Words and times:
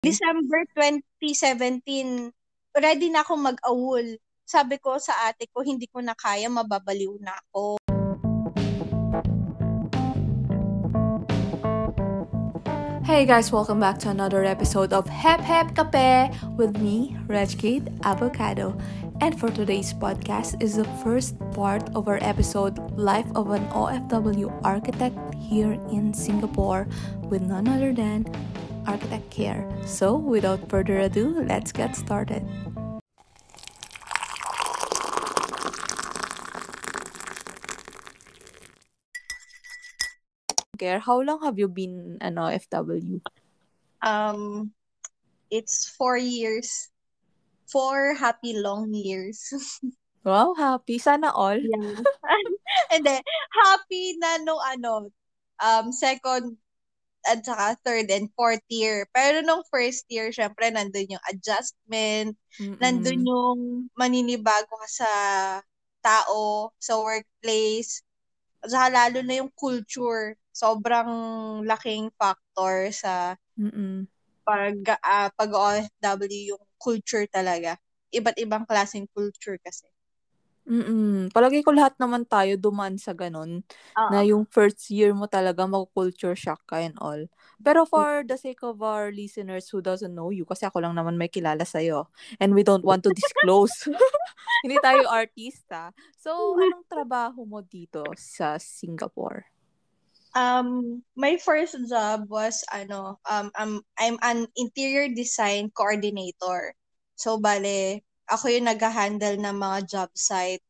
December 0.00 0.64
2017, 1.20 2.32
ready 2.72 3.12
na 3.12 3.20
ako 3.20 3.36
mag-awol. 3.36 4.16
Sabi 4.48 4.80
ko 4.80 4.96
sa 4.96 5.28
ate 5.28 5.44
ko, 5.52 5.60
hindi 5.60 5.84
ko 5.92 6.00
na 6.00 6.16
kaya, 6.16 6.48
mababaliw 6.48 7.20
na 7.20 7.36
ako. 7.36 7.76
Hey 13.04 13.28
guys, 13.28 13.52
welcome 13.52 13.76
back 13.76 14.00
to 14.00 14.08
another 14.08 14.40
episode 14.40 14.96
of 14.96 15.04
Hep 15.04 15.44
Hep 15.44 15.76
Kape 15.76 16.32
with 16.56 16.80
me, 16.80 17.12
Rajkate 17.28 17.92
Avocado. 18.00 18.72
And 19.20 19.36
for 19.36 19.52
today's 19.52 19.92
podcast 19.92 20.56
is 20.64 20.80
the 20.80 20.88
first 21.04 21.36
part 21.52 21.84
of 21.92 22.08
our 22.08 22.16
episode 22.24 22.80
Life 22.96 23.28
of 23.36 23.52
an 23.52 23.68
OFW 23.76 24.48
Architect 24.64 25.20
here 25.36 25.76
in 25.92 26.16
Singapore 26.16 26.88
with 27.28 27.44
none 27.44 27.68
other 27.68 27.92
than 27.92 28.24
Architect 28.86 29.30
Care. 29.30 29.64
So, 29.86 30.16
without 30.16 30.68
further 30.68 31.00
ado, 31.00 31.42
let's 31.44 31.72
get 31.72 31.96
started. 31.96 32.46
Care, 40.78 40.98
how 40.98 41.20
long 41.20 41.44
have 41.44 41.58
you 41.58 41.68
been 41.68 42.16
an 42.20 42.36
OFW? 42.36 43.20
Um, 44.00 44.72
it's 45.50 45.88
four 45.88 46.16
years. 46.16 46.88
Four 47.68 48.14
happy 48.14 48.56
long 48.56 48.94
years. 48.94 49.52
Wow, 50.20 50.52
happy. 50.52 51.00
Sana 51.00 51.32
all. 51.32 51.56
yeah. 51.56 51.96
And 52.92 53.00
then, 53.06 53.24
happy 53.56 54.20
na 54.20 54.36
no 54.44 54.60
ano, 54.60 55.08
um, 55.64 55.92
second 55.96 56.60
at 57.28 57.44
saka 57.44 57.76
third 57.84 58.08
and 58.10 58.28
fourth 58.36 58.64
year. 58.70 59.06
Pero 59.12 59.40
nung 59.44 59.64
first 59.68 60.06
year, 60.08 60.30
syempre, 60.32 60.70
nandun 60.72 61.16
yung 61.18 61.24
adjustment, 61.28 62.36
Mm-mm. 62.60 62.78
nandun 62.80 63.26
yung 63.26 63.58
maninibago 63.98 64.72
ka 64.86 64.88
sa 64.88 65.10
tao, 66.00 66.72
sa 66.80 66.96
workplace, 67.00 68.00
at 68.64 68.70
saka 68.72 68.88
lalo 68.92 69.18
na 69.24 69.40
yung 69.44 69.52
culture. 69.56 70.36
Sobrang 70.52 71.10
laking 71.64 72.12
factor 72.18 72.90
sa 72.92 73.36
Mm-mm. 73.58 74.08
pag, 74.44 74.76
ah, 75.04 75.28
pag 75.38 75.50
OFW 75.52 76.56
yung 76.56 76.64
culture 76.80 77.26
talaga. 77.30 77.76
Iba't 78.10 78.36
ibang 78.42 78.64
klaseng 78.66 79.06
culture 79.14 79.56
kasi. 79.62 79.86
Mm-mm. 80.68 81.32
Palagi 81.32 81.64
ko 81.64 81.72
lahat 81.72 81.96
naman 81.96 82.28
tayo 82.28 82.54
dumaan 82.60 83.00
sa 83.00 83.16
ganun 83.16 83.64
Oo. 83.96 84.10
na 84.12 84.20
yung 84.22 84.44
first 84.44 84.92
year 84.92 85.16
mo 85.16 85.24
talaga 85.24 85.64
mag-culture 85.64 86.36
shock 86.36 86.60
ka 86.68 86.84
and 86.84 86.94
all. 87.00 87.18
Pero 87.60 87.84
for 87.84 88.24
the 88.24 88.36
sake 88.40 88.60
of 88.64 88.80
our 88.80 89.12
listeners 89.12 89.68
who 89.68 89.84
doesn't 89.84 90.12
know 90.12 90.32
you, 90.32 90.48
kasi 90.48 90.64
ako 90.64 90.80
lang 90.80 90.96
naman 90.96 91.16
may 91.20 91.28
kilala 91.28 91.64
sa'yo, 91.64 92.08
and 92.40 92.56
we 92.56 92.64
don't 92.64 92.84
want 92.84 93.04
to 93.04 93.12
disclose. 93.12 93.72
Hindi 94.64 94.76
tayo 94.80 95.08
artista. 95.08 95.92
So, 96.16 96.56
anong 96.56 96.88
trabaho 96.88 97.44
mo 97.44 97.60
dito 97.64 98.04
sa 98.16 98.56
Singapore? 98.56 99.48
Um, 100.36 101.02
my 101.18 101.36
first 101.42 101.74
job 101.90 102.30
was 102.30 102.62
ano, 102.70 103.18
um, 103.26 103.50
um 103.58 103.82
I'm 103.98 104.14
an 104.22 104.46
interior 104.54 105.10
design 105.10 105.74
coordinator. 105.74 106.78
So 107.18 107.36
bale, 107.42 108.06
ako 108.30 108.46
yung 108.48 108.70
nag-handle 108.70 109.36
ng 109.36 109.56
mga 109.56 109.78
job 109.84 110.10
site. 110.14 110.62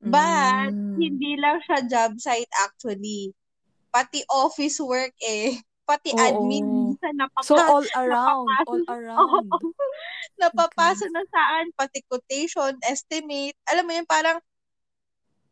But 0.00 0.72
Mm. 0.72 0.96
hindi 0.96 1.36
lang 1.36 1.60
siya 1.62 1.84
job 1.84 2.16
site 2.16 2.48
actually. 2.64 3.32
Pati 3.88 4.24
office 4.28 4.80
work 4.80 5.12
eh. 5.20 5.56
Pati 5.84 6.10
Oo. 6.10 6.18
admin 6.18 6.64
minsan 6.90 7.14
napaka 7.14 7.46
So, 7.46 7.54
all 7.56 7.86
around. 7.94 8.48
napapasok- 8.48 8.68
All 8.68 8.84
around. 8.96 9.20
Oo. 9.22 9.70
napapasa 10.36 11.06
na 11.08 11.22
saan, 11.28 11.70
pati 11.72 12.02
quotation, 12.04 12.76
estimate. 12.84 13.56
Alam 13.66 13.84
mo 13.86 13.92
yun, 13.94 14.04
parang 14.04 14.36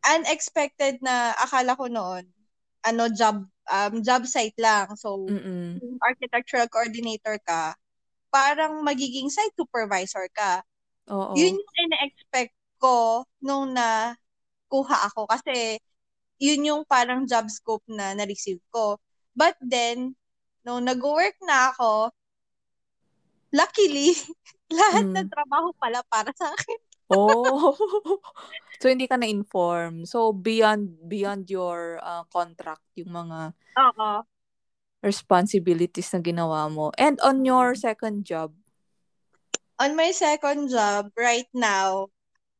unexpected 0.05 1.01
na 1.01 1.33
akala 1.33 1.73
ko 1.73 1.89
noon, 1.89 2.29
ano, 2.83 3.03
job, 3.09 3.41
um, 3.65 3.93
job 4.01 4.25
site 4.25 4.57
lang. 4.57 4.93
So, 4.93 5.25
Mm-mm. 5.25 5.81
architectural 5.99 6.69
coordinator 6.69 7.41
ka, 7.41 7.73
parang 8.29 8.83
magiging 8.83 9.31
site 9.31 9.55
supervisor 9.57 10.29
ka. 10.29 10.61
Oo. 11.11 11.33
Yun 11.37 11.53
yung 11.57 11.75
ina-expect 11.89 12.55
ko 12.81 13.23
nung 13.41 13.73
na 13.73 14.17
kuha 14.69 15.07
ako 15.11 15.29
kasi 15.29 15.77
yun 16.41 16.67
yung 16.67 16.81
parang 16.83 17.23
job 17.29 17.47
scope 17.47 17.85
na 17.87 18.11
na-receive 18.17 18.59
ko. 18.73 18.99
But 19.35 19.55
then, 19.63 20.15
nung 20.63 20.87
nag-work 20.87 21.35
na 21.43 21.71
ako, 21.71 22.11
luckily, 23.55 24.15
lahat 24.79 25.05
Mm. 25.07 25.15
ng 25.15 25.29
trabaho 25.31 25.69
pala 25.77 26.01
para 26.09 26.31
sa 26.35 26.51
akin. 26.51 26.79
Oh. 27.07 27.77
so 28.81 28.89
hindi 28.89 29.05
ka 29.05 29.15
na-inform. 29.15 30.09
So 30.09 30.33
beyond 30.33 30.97
beyond 31.05 31.47
your 31.53 32.01
uh, 32.01 32.25
contract 32.33 32.83
yung 32.97 33.13
mga 33.13 33.53
Oo. 33.77 34.25
responsibilities 35.05 36.09
na 36.11 36.19
ginawa 36.25 36.65
mo. 36.67 36.89
And 36.97 37.21
on 37.21 37.45
your 37.45 37.77
second 37.77 38.25
job, 38.25 38.57
On 39.79 39.91
my 39.95 40.11
second 40.15 40.71
job, 40.71 41.11
right 41.19 41.47
now, 41.51 42.07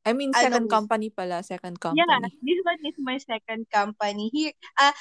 I 0.06 0.12
mean 0.14 0.36
Ano? 0.36 0.44
second 0.44 0.68
company 0.70 1.08
pala, 1.10 1.42
second 1.42 1.80
yeah, 1.80 2.06
company. 2.06 2.30
this 2.44 2.60
one 2.62 2.82
is 2.84 2.98
my 3.00 3.18
second 3.18 3.66
company. 3.72 4.30
Here, 4.36 4.54
ah 4.78 4.94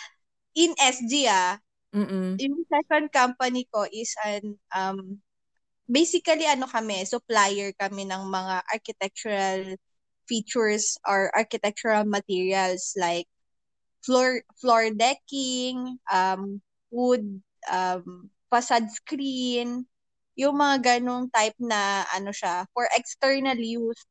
in 0.55 0.73
SG 0.79 1.27
ah, 1.29 1.59
Mm. 1.95 2.43
yung 2.43 2.67
second 2.67 3.15
company 3.15 3.71
ko 3.71 3.87
is 3.87 4.11
an 4.27 4.59
um 4.75 5.23
basically 5.87 6.43
ano 6.47 6.67
kami, 6.67 7.07
supplier 7.07 7.71
kami 7.79 8.03
ng 8.11 8.25
mga 8.35 8.57
architectural 8.67 9.61
features 10.27 10.99
or 11.07 11.31
architectural 11.39 12.03
materials 12.03 12.99
like 12.99 13.31
floor 14.03 14.43
floor 14.59 14.91
decking, 14.91 16.03
um 16.11 16.59
wood 16.91 17.23
um 17.71 18.27
facade 18.51 18.91
screen, 18.91 19.87
yung 20.35 20.57
mga 20.59 20.99
ganong 20.99 21.31
type 21.31 21.57
na 21.63 22.05
ano 22.15 22.31
siya 22.35 22.67
for 22.75 22.87
external 22.95 23.57
use, 23.59 24.03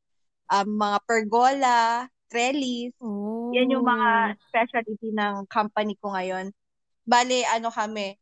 um 0.52 0.68
mga 0.80 0.98
pergola, 1.08 2.08
trellis, 2.32 2.92
Oh. 3.00 3.52
yan 3.52 3.70
yung 3.70 3.84
mga 3.86 4.34
specialty 4.50 5.12
ng 5.12 5.46
company 5.52 5.94
ko 6.00 6.12
ngayon. 6.16 6.50
Bale, 7.04 7.44
ano 7.52 7.68
kami, 7.68 8.16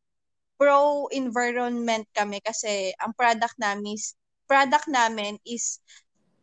pro-environment 0.59 2.07
kami 2.15 2.39
kasi 2.43 2.91
ang 2.99 3.15
product 3.15 3.55
namin 3.59 3.95
is, 3.97 4.15
product 4.47 4.87
namin 4.91 5.39
is 5.47 5.79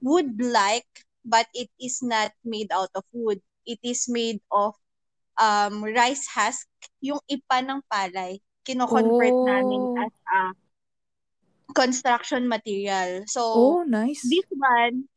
wood-like 0.03 0.87
but 1.27 1.45
it 1.53 1.69
is 1.79 1.99
not 2.01 2.31
made 2.43 2.71
out 2.71 2.89
of 2.95 3.03
wood. 3.11 3.39
It 3.67 3.79
is 3.83 4.07
made 4.09 4.39
of 4.49 4.73
um, 5.37 5.83
rice 5.83 6.25
husk, 6.31 6.67
yung 7.03 7.19
ipa 7.29 7.61
ng 7.61 7.83
palay. 7.87 8.39
Kino-convert 8.65 9.35
Oh. 9.35 9.45
namin 9.45 9.81
as 9.99 10.15
a 10.31 10.39
construction 11.75 12.47
material. 12.47 13.23
So, 13.27 13.43
Oh, 13.53 13.83
nice. 13.83 14.25
this 14.25 14.45
one, 14.51 15.07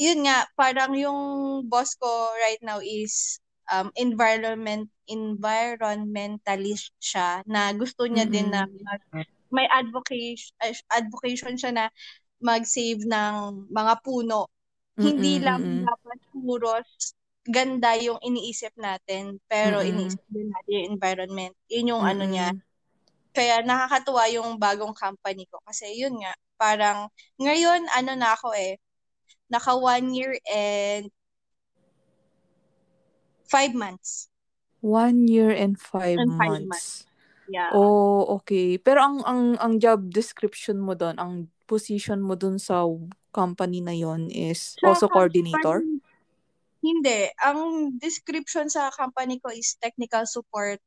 yun 0.00 0.24
nga, 0.26 0.46
parang 0.56 0.94
yung 0.96 1.20
boss 1.68 1.94
ko 2.00 2.08
right 2.46 2.60
now 2.64 2.80
is 2.82 3.38
um, 3.72 3.90
environment 3.98 4.88
environmentalist 5.10 6.94
siya 7.02 7.42
na 7.46 7.70
gusto 7.76 8.06
niya 8.08 8.24
din 8.30 8.50
na 8.54 8.64
mag- 8.66 9.06
may 9.52 9.66
advocation 9.70 10.54
advocation 10.94 11.54
siya 11.58 11.72
na 11.74 11.86
mag-save 12.42 13.02
ng 13.06 13.68
mga 13.70 13.94
puno. 14.04 14.48
Hindi 15.02 15.38
Mm-mm, 15.38 15.42
lang 15.42 15.62
dapat 15.82 16.18
puro 16.32 16.80
ganda 17.48 17.96
yung 17.98 18.20
iniisip 18.22 18.72
natin, 18.78 19.40
pero 19.50 19.80
Mm-mm. 19.82 19.90
iniisip 19.90 20.24
din 20.30 20.48
natin 20.52 20.72
yung 20.76 20.88
environment. 20.96 21.54
Yun 21.72 21.90
yung 21.96 22.04
ano 22.04 22.24
niya. 22.28 22.52
Kaya 23.30 23.62
nakakatuwa 23.62 24.26
yung 24.32 24.58
bagong 24.58 24.94
company 24.94 25.46
ko. 25.46 25.62
Kasi 25.62 25.94
yun 25.94 26.18
nga, 26.18 26.34
parang 26.58 27.08
ngayon 27.38 27.86
ano 27.94 28.12
na 28.18 28.34
ako 28.34 28.52
eh, 28.54 28.76
naka 29.50 29.74
one 29.74 30.12
year 30.14 30.34
and 30.50 31.10
five 33.46 33.74
months. 33.74 34.30
One 34.80 35.28
year 35.28 35.50
and 35.52 35.76
five, 35.76 36.16
And 36.16 36.38
five 36.40 36.64
months. 36.64 37.04
Yeah. 37.50 37.74
Oh, 37.74 38.38
okay. 38.40 38.78
Pero 38.78 39.02
ang 39.02 39.26
ang 39.26 39.42
ang 39.58 39.74
job 39.82 40.06
description 40.08 40.78
mo 40.78 40.94
doon, 40.94 41.18
ang 41.18 41.50
position 41.66 42.22
mo 42.22 42.38
doon 42.38 42.62
sa 42.62 42.86
company 43.34 43.82
na 43.82 43.94
yon 43.94 44.30
is 44.30 44.78
Sa 44.78 44.94
also 44.94 45.06
coordinator? 45.10 45.82
company- 45.82 46.08
Hindi. 46.80 47.28
Ang 47.44 47.92
description 48.00 48.72
sa 48.72 48.88
company 48.88 49.36
ko 49.36 49.52
is 49.52 49.76
technical 49.76 50.24
support 50.24 50.80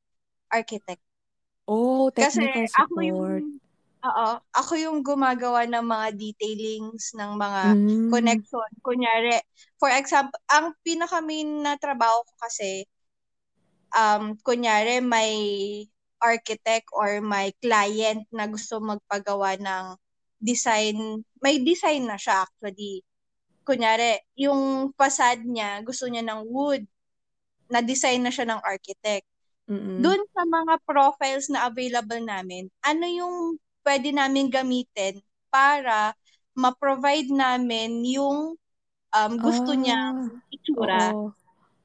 architect. 0.49 1.03
Oh, 1.67 2.11
Kasi 2.19 2.43
technical 2.43 2.67
ako 2.75 2.95
yung 3.03 3.21
support. 3.31 3.43
Oo, 4.03 4.29
ako 4.51 4.73
yung 4.75 4.99
gumagawa 4.99 5.63
ng 5.63 5.79
mga 5.87 6.07
detailings 6.19 7.15
ng 7.15 7.39
mga 7.39 7.63
Mm. 7.63 8.11
connection. 8.11 8.67
Kunyari, 8.83 9.39
for 9.79 9.87
example, 9.95 10.35
ang 10.51 10.75
pinaka 10.83 11.23
main 11.23 11.63
na 11.63 11.79
trabaho 11.79 12.19
ko 12.27 12.33
kasi, 12.43 12.83
um, 13.95 14.35
kunyari 14.43 14.99
may 14.99 15.33
architect 16.19 16.87
or 16.95 17.19
my 17.23 17.51
client 17.63 18.27
na 18.31 18.47
gusto 18.47 18.79
magpagawa 18.83 19.55
ng 19.59 19.95
design, 20.39 21.23
may 21.39 21.63
design 21.63 22.03
na 22.07 22.19
siya 22.19 22.43
actually. 22.47 23.03
Kunyari, 23.67 24.19
yung 24.39 24.91
facade 24.99 25.43
niya, 25.47 25.81
gusto 25.83 26.07
niya 26.11 26.23
ng 26.27 26.47
wood, 26.51 26.83
na-design 27.71 28.21
na 28.23 28.31
siya 28.33 28.45
ng 28.49 28.61
architect. 28.63 29.27
Mm-mm. 29.69 29.99
Doon 30.03 30.21
sa 30.33 30.43
mga 30.45 30.75
profiles 30.89 31.47
na 31.53 31.69
available 31.69 32.21
namin, 32.23 32.67
ano 32.83 33.05
yung 33.05 33.35
pwede 33.85 34.09
namin 34.13 34.49
gamitin 34.49 35.21
para 35.53 36.13
ma-provide 36.57 37.29
namin 37.29 38.01
yung 38.05 38.57
um, 39.17 39.33
gusto 39.41 39.71
Ah, 39.71 39.77
niya 39.77 39.97
itsura. 40.53 41.13
Oo. 41.13 41.33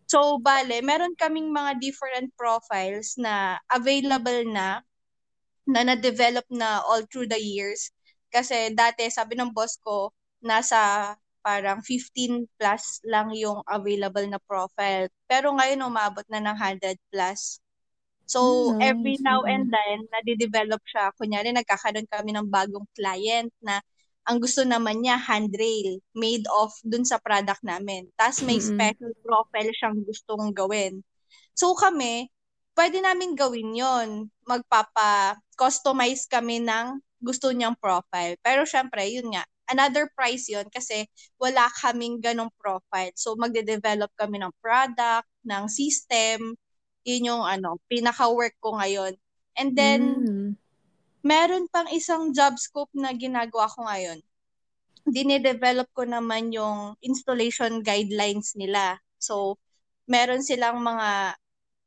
So, 0.08 0.40
bale, 0.40 0.80
meron 0.82 1.14
kaming 1.18 1.52
mga 1.52 1.72
different 1.84 2.28
profiles 2.36 3.14
na 3.20 3.60
available 3.68 4.42
na, 4.48 4.80
na 5.68 5.80
na-develop 5.88 6.46
na 6.50 6.80
all 6.88 7.04
through 7.10 7.28
the 7.28 7.40
years. 7.40 7.92
Kasi 8.34 8.72
dati, 8.74 9.08
sabi 9.12 9.36
ng 9.36 9.52
boss 9.52 9.76
ko, 9.80 10.12
nasa 10.44 11.14
parang 11.44 11.80
15 11.84 12.44
plus 12.60 13.00
lang 13.06 13.32
yung 13.36 13.60
available 13.68 14.24
na 14.28 14.40
profile. 14.50 15.08
Pero 15.30 15.52
ngayon, 15.56 15.84
umabot 15.84 16.24
na 16.28 16.40
ng 16.42 16.56
100 16.56 16.98
plus. 17.12 17.60
So, 18.28 18.74
Mm, 18.78 18.78
every 18.80 19.16
now 19.24 19.40
and 19.48 19.66
then, 19.72 20.04
nadidevelop 20.12 20.82
siya. 20.84 21.10
Kunyari, 21.16 21.50
nagkakaroon 21.56 22.08
kami 22.12 22.30
ng 22.36 22.46
bagong 22.52 22.84
client 22.92 23.50
na 23.64 23.80
ang 24.28 24.38
gusto 24.44 24.62
naman 24.68 25.00
niya, 25.00 25.16
handrail, 25.16 25.98
made 26.12 26.44
of 26.52 26.70
dun 26.84 27.04
sa 27.08 27.16
product 27.16 27.64
namin. 27.64 28.06
Tapos 28.20 28.44
may 28.44 28.60
Mm-mm. 28.60 28.72
special 28.72 29.10
profile 29.24 29.72
siyang 29.72 30.04
gustong 30.04 30.52
gawin. 30.52 31.00
So 31.56 31.72
kami, 31.76 32.28
pwede 32.78 33.00
namin 33.04 33.36
gawin 33.36 33.72
yon 33.76 34.08
Magpapa-customize 34.48 36.24
kami 36.30 36.60
ng 36.64 37.00
gusto 37.20 37.50
niyang 37.52 37.76
profile. 37.80 38.36
Pero 38.44 38.62
syempre, 38.68 39.04
yun 39.10 39.32
nga, 39.34 39.44
another 39.72 40.08
price 40.16 40.48
yon 40.52 40.68
kasi 40.72 41.04
wala 41.40 41.68
kaming 41.80 42.20
ganong 42.22 42.52
profile. 42.60 43.12
So 43.16 43.36
magde-develop 43.36 44.12
kami 44.16 44.40
ng 44.40 44.54
product, 44.64 45.28
ng 45.44 45.64
system, 45.68 46.56
yun 47.08 47.32
yung 47.32 47.44
ano, 47.48 47.80
pinaka-work 47.88 48.54
ko 48.60 48.76
ngayon. 48.76 49.16
And 49.56 49.72
then, 49.72 50.02
Mm. 50.28 50.56
meron 51.24 51.66
pang 51.72 51.88
isang 51.90 52.30
job 52.36 52.60
scope 52.60 52.92
na 52.94 53.10
ginagawa 53.16 53.66
ko 53.72 53.88
ngayon. 53.88 54.20
Dine-develop 55.08 55.88
ko 55.96 56.04
naman 56.04 56.52
yung 56.52 56.94
installation 57.00 57.80
guidelines 57.80 58.52
nila. 58.60 59.00
So, 59.18 59.56
meron 60.08 60.44
silang 60.44 60.80
mga 60.84 61.36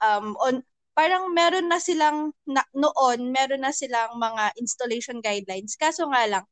um 0.02 0.34
on 0.42 0.66
parang 0.98 1.30
meron 1.34 1.70
na 1.72 1.80
silang 1.82 2.34
na, 2.46 2.66
noon, 2.76 3.32
meron 3.32 3.64
na 3.66 3.74
silang 3.74 4.18
mga 4.18 4.54
installation 4.60 5.22
guidelines. 5.24 5.78
Kaso 5.80 6.10
nga 6.12 6.26
lang 6.28 6.46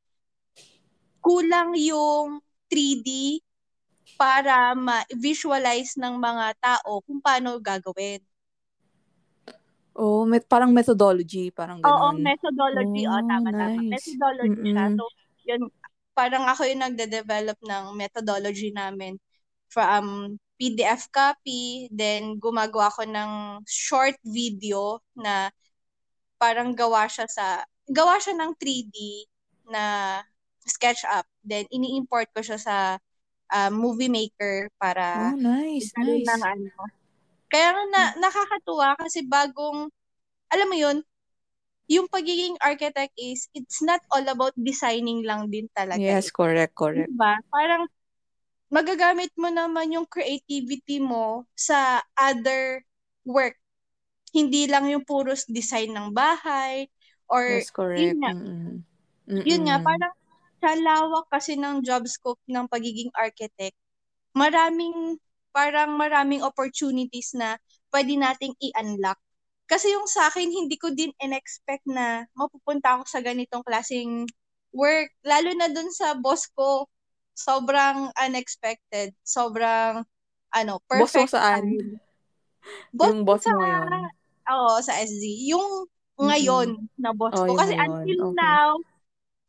kulang 1.19 1.75
yung 1.75 2.39
3D 2.71 3.41
para 4.19 4.73
ma-visualize 4.75 5.95
ng 5.99 6.15
mga 6.19 6.47
tao 6.59 7.03
kung 7.03 7.19
paano 7.23 7.59
gagawin. 7.59 8.19
Oh, 9.99 10.23
met 10.23 10.47
parang 10.47 10.71
methodology, 10.71 11.51
parang 11.51 11.83
Oo, 11.83 12.15
ganun. 12.15 12.23
methodology. 12.23 13.03
Oh, 13.03 13.19
Oh, 13.19 13.23
tama, 13.27 13.49
tama. 13.51 13.67
nice. 13.83 14.15
Methodology 14.15 14.63
siya. 14.71 14.85
Mm-mm. 14.87 14.95
So, 14.95 15.03
yun, 15.43 15.61
parang 16.15 16.43
ako 16.47 16.61
yung 16.63 16.81
nagde-develop 16.87 17.57
ng 17.59 17.83
methodology 17.99 18.71
namin 18.71 19.19
from 19.67 20.35
PDF 20.55 21.07
copy, 21.11 21.87
then 21.91 22.39
gumagawa 22.39 22.91
ko 22.95 23.03
ng 23.03 23.63
short 23.67 24.15
video 24.23 24.99
na 25.19 25.51
parang 26.39 26.71
gawa 26.75 27.07
siya 27.11 27.27
sa, 27.27 27.63
gawa 27.91 28.19
siya 28.19 28.35
ng 28.39 28.51
3D 28.55 29.27
na 29.67 29.83
SketchUp. 30.63 31.27
Then, 31.43 31.67
ini-import 31.71 32.31
ko 32.31 32.39
siya 32.39 32.59
sa 32.59 32.75
uh, 33.51 33.71
Movie 33.71 34.11
Maker 34.11 34.71
para 34.79 35.31
Oh, 35.31 35.37
nice, 35.39 35.91
nice. 35.95 36.27
ng 36.27 36.41
ano. 36.43 36.98
Kaya 37.49 37.73
nga 37.73 37.83
na, 37.89 38.03
nakakatuwa 38.29 38.93
kasi 39.01 39.25
bagong, 39.25 39.89
alam 40.53 40.67
mo 40.69 40.77
yun, 40.77 40.97
yung 41.89 42.05
pagiging 42.05 42.53
architect 42.61 43.13
is, 43.17 43.49
it's 43.57 43.81
not 43.81 44.01
all 44.13 44.21
about 44.29 44.53
designing 44.53 45.25
lang 45.25 45.49
din 45.49 45.65
talaga. 45.73 46.01
Yes, 46.01 46.29
eh. 46.29 46.33
correct, 46.33 46.73
correct. 46.77 47.09
Diba? 47.09 47.33
Parang, 47.49 47.89
magagamit 48.69 49.33
mo 49.33 49.49
naman 49.49 49.89
yung 49.89 50.05
creativity 50.05 51.01
mo 51.01 51.49
sa 51.57 52.05
other 52.13 52.85
work. 53.25 53.57
Hindi 54.29 54.69
lang 54.69 54.85
yung 54.93 55.01
puros 55.01 55.49
design 55.49 55.97
ng 55.97 56.13
bahay, 56.13 56.85
or, 57.25 57.65
Yes, 57.65 57.73
correct. 57.73 57.97
yun 58.05 58.17
nga, 58.21 58.31
Mm-mm. 58.37 59.41
yun 59.41 59.61
nga, 59.65 59.77
parang, 59.81 60.13
sa 60.61 60.69
lawak 60.77 61.25
kasi 61.33 61.57
ng 61.57 61.81
job 61.81 62.05
scope 62.05 62.41
ng 62.45 62.69
pagiging 62.69 63.09
architect, 63.17 63.73
maraming, 64.37 65.17
parang 65.55 65.95
maraming 65.97 66.41
opportunities 66.45 67.33
na 67.37 67.57
pwede 67.93 68.15
nating 68.17 68.53
i-unlock. 68.61 69.17
Kasi 69.69 69.93
yung 69.93 70.09
sa 70.09 70.29
akin, 70.29 70.49
hindi 70.49 70.75
ko 70.81 70.89
din 70.89 71.13
in-expect 71.21 71.85
na 71.85 72.25
mapupunta 72.33 72.97
ako 72.97 73.03
sa 73.05 73.21
ganitong 73.21 73.61
klaseng 73.61 74.25
work. 74.73 75.13
Lalo 75.21 75.53
na 75.53 75.69
dun 75.69 75.89
sa 75.93 76.17
boss 76.17 76.49
ko. 76.57 76.89
Sobrang 77.37 78.09
unexpected. 78.17 79.13
Sobrang, 79.21 80.03
ano, 80.53 80.73
Boss 80.89 81.13
perfect 81.13 81.29
saan? 81.29 81.63
time. 81.69 82.01
Boss 82.93 83.13
Yung 83.13 83.21
boss 83.25 83.43
sa, 83.45 83.51
mo 83.53 83.61
ngayon. 83.61 83.93
oo, 84.49 84.73
sa 84.81 84.93
SZ. 84.97 85.23
Yung 85.53 85.85
ngayon 86.19 86.89
na 86.97 87.13
boss 87.13 87.37
Oh, 87.37 87.45
ko. 87.45 87.53
Kasi 87.55 87.73
ngayon. 87.77 87.85
until 87.85 88.19
Okay. 88.33 88.35
now, 88.35 88.67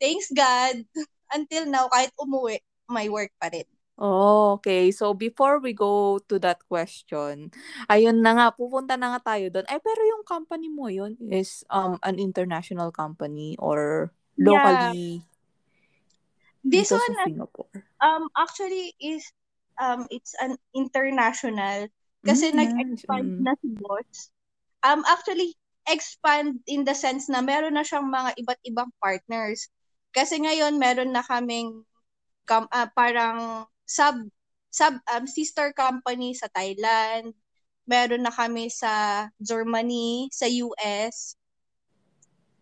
thanks 0.00 0.29
God, 0.32 0.85
until 1.37 1.64
now, 1.67 1.88
kahit 1.88 2.12
umuwi, 2.20 2.61
may 2.91 3.08
work 3.08 3.32
pa 3.41 3.49
rin. 3.50 3.67
Oh, 4.00 4.56
okay. 4.56 4.88
So, 4.97 5.12
before 5.12 5.61
we 5.61 5.76
go 5.76 6.17
to 6.25 6.41
that 6.41 6.64
question, 6.64 7.52
ayun 7.85 8.25
na 8.25 8.32
nga, 8.32 8.47
pupunta 8.56 8.97
na 8.97 9.12
nga 9.12 9.37
tayo 9.37 9.52
doon. 9.52 9.69
Eh, 9.69 9.76
pero 9.76 10.00
yung 10.08 10.25
company 10.25 10.73
mo 10.73 10.88
yun 10.88 11.20
is 11.29 11.69
um 11.69 12.00
an 12.00 12.17
international 12.17 12.88
company 12.97 13.61
or 13.61 14.08
Yeah. 14.41 14.56
locally 14.56 15.20
This 16.64 16.88
dito 16.88 16.97
one, 16.97 17.12
sa 17.12 17.25
Singapore? 17.29 17.73
um, 18.00 18.25
actually 18.37 18.97
is, 19.00 19.25
um, 19.76 20.08
it's 20.08 20.32
an 20.41 20.56
international. 20.73 21.88
Kasi 22.25 22.53
Mm, 22.53 22.56
nice. 22.56 22.73
nag-expand 22.73 23.29
Mm. 23.29 23.44
na 23.44 23.53
si 23.61 23.69
boss. 23.81 24.32
Um, 24.85 25.05
actually, 25.08 25.56
expand 25.88 26.61
in 26.69 26.85
the 26.85 26.96
sense 26.96 27.29
na 27.29 27.41
meron 27.44 27.76
na 27.76 27.85
siyang 27.85 28.08
mga 28.08 28.37
iba't 28.44 28.61
ibang 28.64 28.91
partners. 29.00 29.69
Kasi 30.12 30.41
ngayon, 30.41 30.76
meron 30.81 31.12
na 31.12 31.25
kaming 31.25 31.85
kam- 32.44 32.69
ah, 32.72 32.89
parang 32.93 33.65
sub 33.91 34.23
sub 34.70 34.94
um, 35.11 35.27
sister 35.27 35.75
company 35.75 36.31
sa 36.39 36.47
Thailand. 36.55 37.35
Meron 37.91 38.23
na 38.23 38.31
kami 38.31 38.70
sa 38.70 39.27
Germany, 39.43 40.31
sa 40.31 40.47
US. 40.47 41.35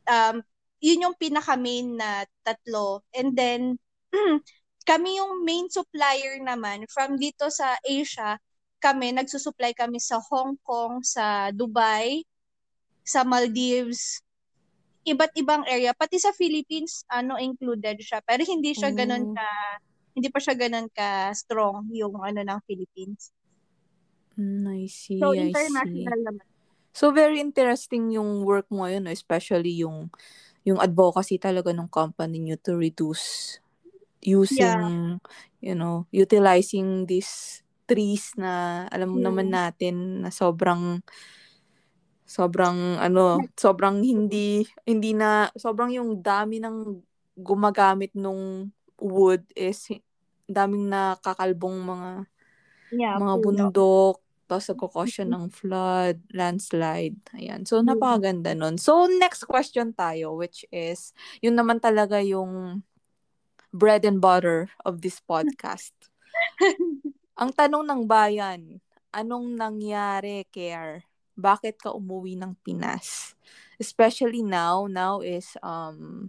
Um, 0.08 0.40
yun 0.80 1.04
yung 1.04 1.16
pinaka-main 1.20 2.00
na 2.00 2.24
tatlo. 2.40 3.04
And 3.12 3.36
then, 3.36 3.76
kami 4.88 5.20
yung 5.20 5.44
main 5.44 5.68
supplier 5.68 6.40
naman 6.40 6.88
from 6.88 7.20
dito 7.20 7.52
sa 7.52 7.76
Asia. 7.84 8.40
Kami, 8.80 9.12
nagsusupply 9.12 9.76
kami 9.76 10.00
sa 10.00 10.16
Hong 10.32 10.56
Kong, 10.64 11.04
sa 11.04 11.52
Dubai, 11.52 12.24
sa 13.04 13.20
Maldives, 13.20 14.24
iba't 15.04 15.32
ibang 15.36 15.64
area. 15.68 15.92
Pati 15.92 16.16
sa 16.16 16.32
Philippines, 16.32 17.04
ano, 17.08 17.36
included 17.36 18.00
siya. 18.00 18.24
Pero 18.24 18.44
hindi 18.48 18.72
siya 18.72 18.92
ganun 18.96 19.28
Oh. 19.28 19.34
ka, 19.36 19.50
hindi 20.18 20.28
pa 20.34 20.42
siya 20.42 20.58
ganun 20.58 20.90
ka 20.90 21.30
strong 21.32 21.86
yung 21.94 22.18
ano 22.18 22.42
ng 22.42 22.60
Philippines. 22.66 23.30
Mm, 24.38 24.66
I 24.66 24.86
see, 24.86 25.18
So, 25.22 25.34
I 25.34 25.50
see. 25.50 25.50
international 25.54 26.20
naman. 26.26 26.46
So, 26.94 27.14
very 27.14 27.38
interesting 27.38 28.10
yung 28.10 28.42
work 28.42 28.66
mo 28.74 28.90
no? 28.90 29.10
especially 29.10 29.78
yung 29.86 30.10
yung 30.66 30.82
advocacy 30.82 31.38
talaga 31.38 31.70
ng 31.70 31.86
company 31.88 32.42
nyo 32.42 32.56
to 32.58 32.74
reduce 32.76 33.56
using, 34.20 35.16
you 35.62 35.74
know, 35.78 36.04
utilizing 36.10 37.06
these 37.06 37.62
trees 37.88 38.34
na 38.36 38.84
alam 38.92 39.14
mo 39.14 39.18
Yeah. 39.22 39.30
naman 39.30 39.48
natin 39.54 40.26
na 40.26 40.30
sobrang 40.34 41.00
sobrang 42.28 43.00
ano, 43.00 43.48
sobrang 43.56 44.04
hindi 44.04 44.66
hindi 44.84 45.16
na 45.16 45.48
sobrang 45.56 45.94
yung 45.96 46.20
dami 46.20 46.60
ng 46.60 47.00
gumagamit 47.38 48.12
nung 48.12 48.68
wood 49.00 49.46
is 49.54 49.88
daming 50.48 50.88
nakakalbong 50.88 51.78
mga 51.84 52.10
Yeah, 52.90 53.20
mga 53.20 53.34
puno. 53.36 53.44
bundok, 53.44 54.16
tapos 54.48 54.66
nagkakos 54.72 55.08
siya 55.12 55.26
ng 55.28 55.44
flood, 55.52 56.16
landslide. 56.32 57.20
Ayan. 57.36 57.68
So, 57.68 57.84
Mm. 57.84 57.92
napakaganda 57.92 58.56
nun. 58.56 58.80
So, 58.80 59.04
next 59.06 59.44
question 59.44 59.92
tayo, 59.92 60.32
which 60.34 60.64
is, 60.72 61.12
yun 61.44 61.52
naman 61.52 61.84
talaga 61.84 62.18
yung 62.24 62.80
bread 63.76 64.08
and 64.08 64.24
butter 64.24 64.72
of 64.88 65.04
this 65.04 65.20
podcast. 65.20 65.92
Ang 67.40 67.52
tanong 67.54 67.84
ng 67.86 68.02
bayan, 68.08 68.80
anong 69.12 69.52
nangyari, 69.54 70.48
Care? 70.48 71.04
Bakit 71.38 71.78
ka 71.78 71.92
umuwi 71.94 72.34
ng 72.40 72.56
Pinas? 72.64 73.36
especially 73.78 74.42
now, 74.42 74.90
now 74.90 75.22
is 75.22 75.54
um 75.62 76.28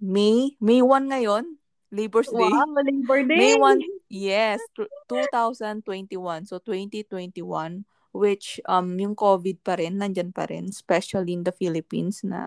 May, 0.00 0.56
May 0.62 0.80
1 0.80 1.12
ngayon, 1.12 1.59
Labor's 1.90 2.30
Day. 2.30 2.46
Wow, 2.46 2.70
Labor 2.78 3.26
Day. 3.26 3.38
May 3.38 3.54
1, 3.58 3.82
yes, 4.08 4.62
2021. 5.10 6.46
So 6.46 6.62
2021 6.62 7.84
which 8.10 8.58
um 8.66 8.98
yung 8.98 9.14
COVID 9.14 9.62
pa 9.62 9.78
rin 9.78 10.02
nandyan 10.02 10.34
pa 10.34 10.46
rin 10.50 10.66
especially 10.70 11.30
in 11.30 11.46
the 11.46 11.54
Philippines 11.54 12.26
na 12.26 12.46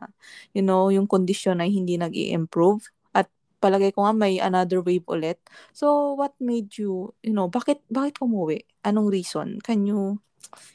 you 0.52 0.60
know 0.60 0.92
yung 0.92 1.08
kondisyon 1.08 1.64
ay 1.64 1.72
hindi 1.72 1.96
nag-i-improve 1.96 2.92
at 3.16 3.32
palagay 3.64 3.96
ko 3.96 4.04
nga 4.04 4.12
may 4.12 4.44
another 4.44 4.84
wave 4.84 5.08
ulit. 5.08 5.40
So 5.72 6.20
what 6.20 6.36
made 6.44 6.76
you 6.76 7.16
you 7.24 7.32
know 7.32 7.48
bakit 7.48 7.80
bakit 7.88 8.20
umuwi? 8.20 8.68
Anong 8.84 9.08
reason? 9.08 9.64
Can 9.64 9.88
you 9.88 10.20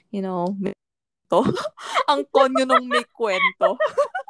you 0.09 0.25
know 0.25 0.57
to? 1.33 1.45
Ang 2.09 2.25
konyo 2.33 2.65
nung 2.65 2.89
may 2.89 3.05
kwento. 3.13 3.77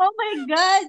oh 0.00 0.12
my 0.16 0.32
God! 0.48 0.84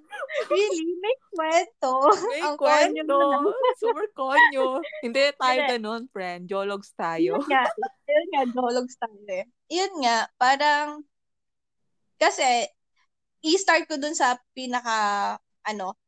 Really? 0.47 0.95
May 1.03 1.17
kwento? 1.35 1.91
May 2.31 2.41
Ang 2.47 2.55
kwento. 2.55 3.19
Super 3.83 4.07
konyo. 4.15 4.79
Hindi 5.03 5.35
tayo 5.35 5.59
ganun, 5.67 6.03
friend. 6.09 6.47
Jologs 6.47 6.95
tayo. 6.95 7.43
Yun 7.43 7.47
nga, 7.51 7.67
yun 8.07 8.27
nga, 8.31 8.43
dologs 8.47 8.95
tayo 8.95 9.21
eh. 9.27 9.45
Yun 9.67 9.93
nga, 10.03 10.17
parang, 10.39 11.03
kasi, 12.15 12.71
i-start 13.43 13.89
ko 13.91 13.99
dun 13.99 14.15
sa 14.15 14.39
pinaka, 14.55 15.35
ano, 15.67 15.99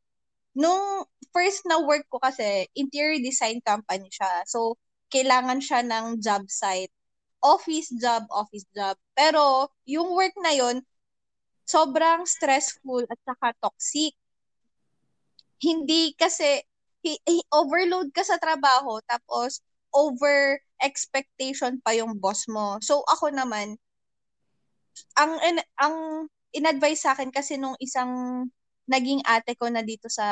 nung 0.56 1.04
first 1.36 1.66
na 1.68 1.82
work 1.82 2.08
ko 2.08 2.22
kasi, 2.24 2.70
interior 2.78 3.20
design 3.20 3.60
company 3.66 4.08
siya. 4.08 4.48
So, 4.48 4.80
kailangan 5.12 5.60
siya 5.60 5.82
ng 5.84 6.24
job 6.24 6.48
site. 6.48 6.94
Office 7.44 7.92
job, 8.00 8.24
office 8.32 8.66
job. 8.72 8.96
Pero, 9.18 9.68
yung 9.84 10.16
work 10.16 10.32
na 10.40 10.56
yun, 10.56 10.80
sobrang 11.66 12.28
stressful 12.28 13.08
at 13.08 13.20
saka 13.24 13.56
toxic. 13.64 14.14
Hindi 15.62 16.12
kasi, 16.18 16.64
overload 17.52 18.12
ka 18.16 18.24
sa 18.24 18.40
trabaho, 18.40 19.00
tapos, 19.08 19.60
over 19.94 20.58
expectation 20.82 21.78
pa 21.86 21.94
yung 21.94 22.18
boss 22.18 22.50
mo. 22.50 22.82
So 22.82 23.06
ako 23.08 23.30
naman 23.32 23.78
ang 25.18 25.38
ang 25.78 25.96
in-advise 26.54 27.06
sa 27.06 27.14
akin 27.14 27.30
kasi 27.34 27.58
nung 27.58 27.78
isang 27.78 28.46
naging 28.90 29.22
ate 29.24 29.56
ko 29.56 29.70
na 29.70 29.82
dito 29.86 30.10
sa 30.12 30.26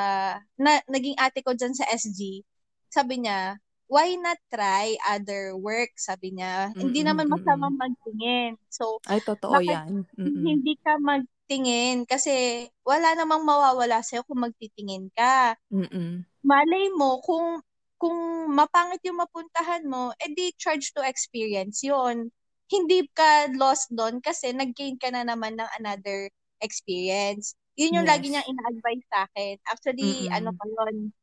na, 0.59 0.81
naging 0.89 1.15
ate 1.17 1.39
ko 1.45 1.55
diyan 1.55 1.73
sa 1.77 1.87
SG, 1.87 2.43
sabi 2.91 3.23
niya, 3.23 3.57
why 3.91 4.15
not 4.15 4.39
try 4.53 4.95
other 5.03 5.53
work? 5.59 5.91
Sabi 5.99 6.31
niya, 6.39 6.71
hindi 6.79 7.03
Mm-mm, 7.03 7.05
naman 7.05 7.27
masama 7.27 7.67
mm-mm. 7.67 7.75
magtingin. 7.75 8.55
So 8.71 9.03
Ay, 9.11 9.19
totoo 9.27 9.57
Bakit 9.57 9.67
yan. 9.71 9.93
Mm-mm. 10.21 10.49
hindi 10.49 10.73
ka 10.83 10.97
magtingin 11.01 12.07
kasi 12.07 12.65
wala 12.87 13.13
namang 13.19 13.43
mawawala 13.43 13.99
sa'yo 14.05 14.23
kung 14.27 14.41
magtitingin 14.45 15.11
ka 15.13 15.55
Mm-mm. 15.71 16.25
malay 16.45 16.85
mo 16.99 17.21
kung 17.27 17.61
kung 18.01 18.17
mapangit 18.57 19.01
yung 19.05 19.21
mapuntahan 19.21 19.83
mo, 19.85 20.09
edi 20.25 20.45
charge 20.57 20.89
to 20.95 21.01
experience 21.05 21.85
yon 21.85 22.33
Hindi 22.71 23.05
ka 23.13 23.51
lost 23.61 23.93
doon 23.93 24.23
kasi 24.25 24.49
nag-gain 24.55 24.97
ka 24.97 25.09
na 25.13 25.21
naman 25.27 25.53
ng 25.59 25.69
another 25.77 26.31
experience. 26.65 27.53
Yun 27.77 28.01
yung 28.01 28.07
Yes. 28.07 28.09
lagi 28.09 28.31
niyang 28.33 28.47
ina-advise 28.49 29.05
sa 29.11 29.19
akin. 29.29 29.55
Actually, 29.69 30.25
Mm-mm. 30.25 30.31
ano 30.33 30.49
pa 30.55 30.65
yun, 30.65 31.13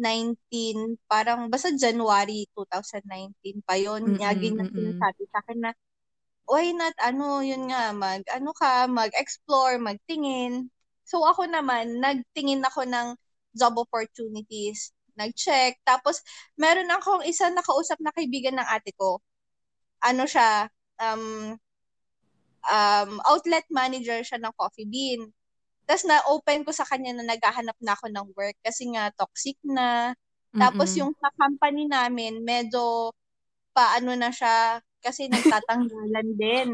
2019, 0.00 0.96
parang 1.04 1.52
basta 1.52 1.68
January 1.76 2.48
2019 2.56 3.60
pa 3.60 3.76
yun. 3.76 4.16
Mm-mm, 4.16 4.20
Lagi 4.20 4.48
niya 4.50 4.64
mm-mm. 4.64 4.72
sinasabi 4.72 5.22
sa 5.28 5.38
akin 5.44 5.58
na, 5.60 5.70
why 6.48 6.72
not, 6.72 6.96
ano, 6.98 7.44
yun 7.44 7.68
nga, 7.68 7.92
mag, 7.92 8.24
ano 8.32 8.50
ka, 8.56 8.88
mag-explore, 8.88 9.76
magtingin. 9.76 10.72
So 11.04 11.22
ako 11.22 11.46
naman, 11.46 12.00
nagtingin 12.00 12.64
ako 12.64 12.88
ng 12.88 13.14
job 13.54 13.76
opportunities, 13.76 14.96
nag-check. 15.14 15.78
Tapos, 15.84 16.24
meron 16.56 16.88
akong 16.90 17.22
isa 17.28 17.52
nakausap 17.52 18.00
na 18.00 18.10
kaibigan 18.16 18.56
ng 18.56 18.66
ate 18.66 18.96
ko. 18.96 19.20
Ano 20.00 20.24
siya, 20.24 20.72
um, 20.96 21.54
um, 22.66 23.10
outlet 23.28 23.64
manager 23.68 24.20
siya 24.24 24.40
ng 24.40 24.54
Coffee 24.56 24.88
Bean. 24.88 25.28
Tapos 25.90 26.06
na-open 26.06 26.62
ko 26.62 26.70
sa 26.70 26.86
kanya 26.86 27.18
na 27.18 27.34
naghahanap 27.34 27.74
na 27.82 27.98
ako 27.98 28.06
ng 28.14 28.26
work 28.38 28.54
kasi 28.62 28.86
nga 28.94 29.10
toxic 29.10 29.58
na. 29.66 30.14
Tapos 30.54 30.94
Mm-mm. 30.94 31.02
yung 31.02 31.12
sa 31.18 31.34
company 31.34 31.90
namin, 31.90 32.46
medyo 32.46 33.10
paano 33.74 34.14
na 34.14 34.30
siya 34.30 34.78
kasi 35.02 35.26
nagtatanggalan 35.26 36.30
din. 36.38 36.68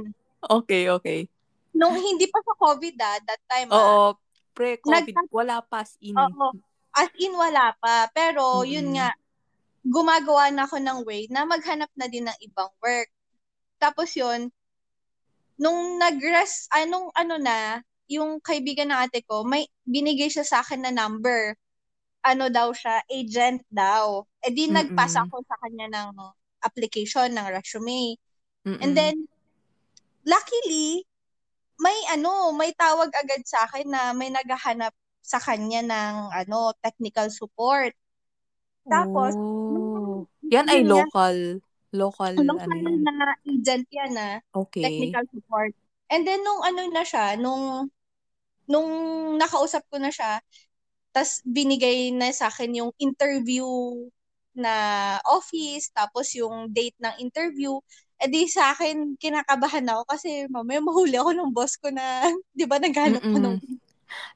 Okay, 0.45 0.93
okay. 0.93 1.25
Nung 1.73 1.97
hindi 1.97 2.29
pa 2.29 2.45
sa 2.45 2.53
COVID 2.61 2.97
ah, 3.01 3.19
that 3.25 3.43
time 3.49 3.73
ah, 3.73 3.81
Oo, 3.81 4.21
pre-COVID, 4.53 5.17
Nagtat- 5.17 5.33
wala 5.33 5.65
pas 5.65 5.97
in. 6.05 6.17
Oo. 6.21 6.53
As 6.93 7.09
in, 7.17 7.33
wala 7.33 7.73
pa. 7.81 8.13
Pero, 8.13 8.69
yun 8.69 8.93
Mm-mm. 8.93 9.01
nga, 9.01 9.17
gumagawa 9.81 10.53
na 10.53 10.69
ako 10.69 10.77
ng 10.77 10.99
way 11.09 11.25
na 11.33 11.49
maghanap 11.49 11.89
na 11.97 12.05
din 12.05 12.29
ng 12.29 12.39
ibang 12.45 12.69
work. 12.85 13.09
Tapos 13.81 14.13
yun, 14.13 14.53
nung 15.57 15.97
nag-rest, 15.97 16.69
anong 16.73 17.09
ano 17.17 17.41
na, 17.41 17.81
yung 18.11 18.39
kaibigan 18.43 18.91
ng 18.93 19.01
ate 19.07 19.23
ko, 19.27 19.43
may 19.43 19.67
binigay 19.87 20.31
siya 20.31 20.47
sa 20.47 20.63
akin 20.63 20.87
na 20.87 20.93
number. 20.95 21.55
Ano 22.27 22.51
daw 22.51 22.75
siya, 22.75 23.03
agent 23.11 23.63
daw. 23.71 24.27
E 24.43 24.51
di 24.51 24.67
Mm-mm. 24.67 24.75
nagpasa 24.75 25.27
ako 25.27 25.43
sa 25.47 25.57
kanya 25.63 25.87
ng 25.91 26.11
application, 26.63 27.31
ng 27.35 27.47
resume. 27.55 28.19
Mm-mm. 28.67 28.83
And 28.83 28.93
then, 28.99 29.15
luckily, 30.27 31.07
may 31.79 31.99
ano, 32.11 32.51
may 32.57 32.73
tawag 32.75 33.13
agad 33.15 33.43
sa 33.47 33.69
akin 33.69 33.87
na 33.91 34.11
may 34.17 34.33
naghahanap 34.33 34.95
sa 35.23 35.39
kanya 35.39 35.83
ng 35.87 36.15
ano, 36.35 36.75
technical 36.83 37.31
support. 37.31 37.95
Tapos, 38.87 39.35
oh. 39.35 40.27
Yan 40.51 40.71
ay 40.71 40.83
local. 40.87 41.61
Local, 41.95 42.35
Anong 42.37 42.61
ano 42.61 42.75
yan. 42.77 43.01
na 43.07 43.35
agent 43.47 43.87
yan 43.89 44.11
na 44.13 44.27
Okay. 44.53 44.85
technical 44.85 45.25
support. 45.33 45.73
And 46.13 46.23
then 46.29 46.45
nung 46.45 46.61
ano 46.63 46.87
na 46.93 47.03
siya, 47.03 47.35
nung 47.41 47.89
nung 48.71 48.91
nakausap 49.41 49.83
ko 49.91 49.99
na 50.03 50.11
siya, 50.13 50.41
tas 51.15 51.41
binigay 51.47 52.13
na 52.15 52.31
sa 52.35 52.49
akin 52.53 52.73
yung 52.85 52.93
interview 53.01 53.65
na 54.57 54.73
office, 55.29 55.93
tapos 55.93 56.33
yung 56.37 56.73
date 56.73 56.97
ng 57.01 57.15
interview, 57.21 57.77
eh 58.17 58.29
di 58.33 58.49
sa 58.49 58.73
akin 58.73 59.17
kinakabahan 59.21 59.85
ako 59.93 60.03
kasi 60.09 60.49
mamaya 60.49 60.81
mahuli 60.81 61.17
ako 61.21 61.31
ng 61.37 61.51
boss 61.53 61.77
ko 61.77 61.93
na, 61.93 62.25
di 62.59 62.65
ba 62.65 62.81
naghanap 62.81 63.25
ko 63.33 63.37
ng 63.43 63.55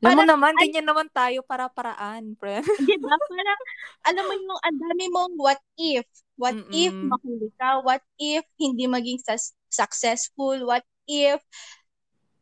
Alam 0.04 0.16
mo 0.20 0.24
naman, 0.28 0.54
ay- 0.60 0.74
ganyan 0.74 0.86
naman 0.88 1.08
tayo 1.12 1.40
para-paraan, 1.46 2.36
friend. 2.40 2.64
Di 2.88 2.96
ba? 3.00 3.12
Parang, 3.28 3.60
alam 4.08 4.24
mo 4.26 4.32
yung, 4.36 4.60
ang 4.64 4.76
dami 4.80 5.04
mong 5.12 5.34
what 5.36 5.60
if. 5.76 6.06
What 6.40 6.56
Mm-mm. 6.56 6.72
if 6.72 6.96
mahuli 7.04 7.52
ka? 7.60 7.84
What 7.84 8.00
if 8.16 8.44
hindi 8.56 8.88
maging 8.88 9.20
sus- 9.20 9.52
successful? 9.68 10.56
What 10.64 10.84
if 11.04 11.40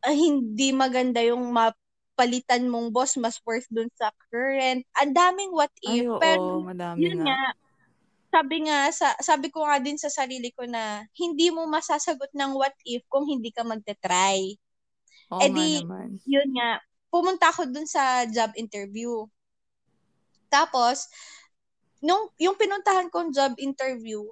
ah, 0.05 0.15
hindi 0.15 0.71
maganda 0.75 1.23
yung 1.23 1.51
mapalitan 1.51 2.67
mong 2.71 2.91
boss, 2.95 3.17
mas 3.19 3.39
worth 3.47 3.67
dun 3.71 3.91
sa 3.99 4.11
current? 4.31 4.85
Ang 5.01 5.13
daming 5.15 5.53
what 5.55 5.73
Ay, 5.87 6.03
if. 6.03 6.07
oo, 6.07 6.21
Pero, 6.21 6.63
madami 6.63 7.03
yun 7.03 7.19
nga. 7.19 7.27
nga, 7.27 7.41
sabi 8.29 8.57
nga, 8.69 8.79
sa, 8.93 9.09
sabi 9.25 9.49
ko 9.49 9.65
nga 9.65 9.81
din 9.81 9.97
sa 9.97 10.13
sarili 10.13 10.53
ko 10.53 10.69
na, 10.69 11.07
hindi 11.17 11.49
mo 11.49 11.65
masasagot 11.65 12.31
ng 12.37 12.53
what 12.55 12.77
if 12.85 13.03
kung 13.09 13.25
hindi 13.25 13.49
ka 13.51 13.65
magte-try. 13.65 14.55
Oo 15.33 15.41
eh 15.41 15.51
di, 15.53 15.69
naman. 15.85 16.21
yun 16.29 16.49
nga, 16.57 16.81
pumunta 17.09 17.49
ako 17.53 17.69
dun 17.73 17.89
sa 17.89 18.25
job 18.29 18.53
interview. 18.57 19.25
Tapos, 20.49 21.09
nung 22.01 22.31
yung 22.39 22.57
pinuntahan 22.57 23.11
kong 23.11 23.35
job 23.35 23.53
interview, 23.59 24.23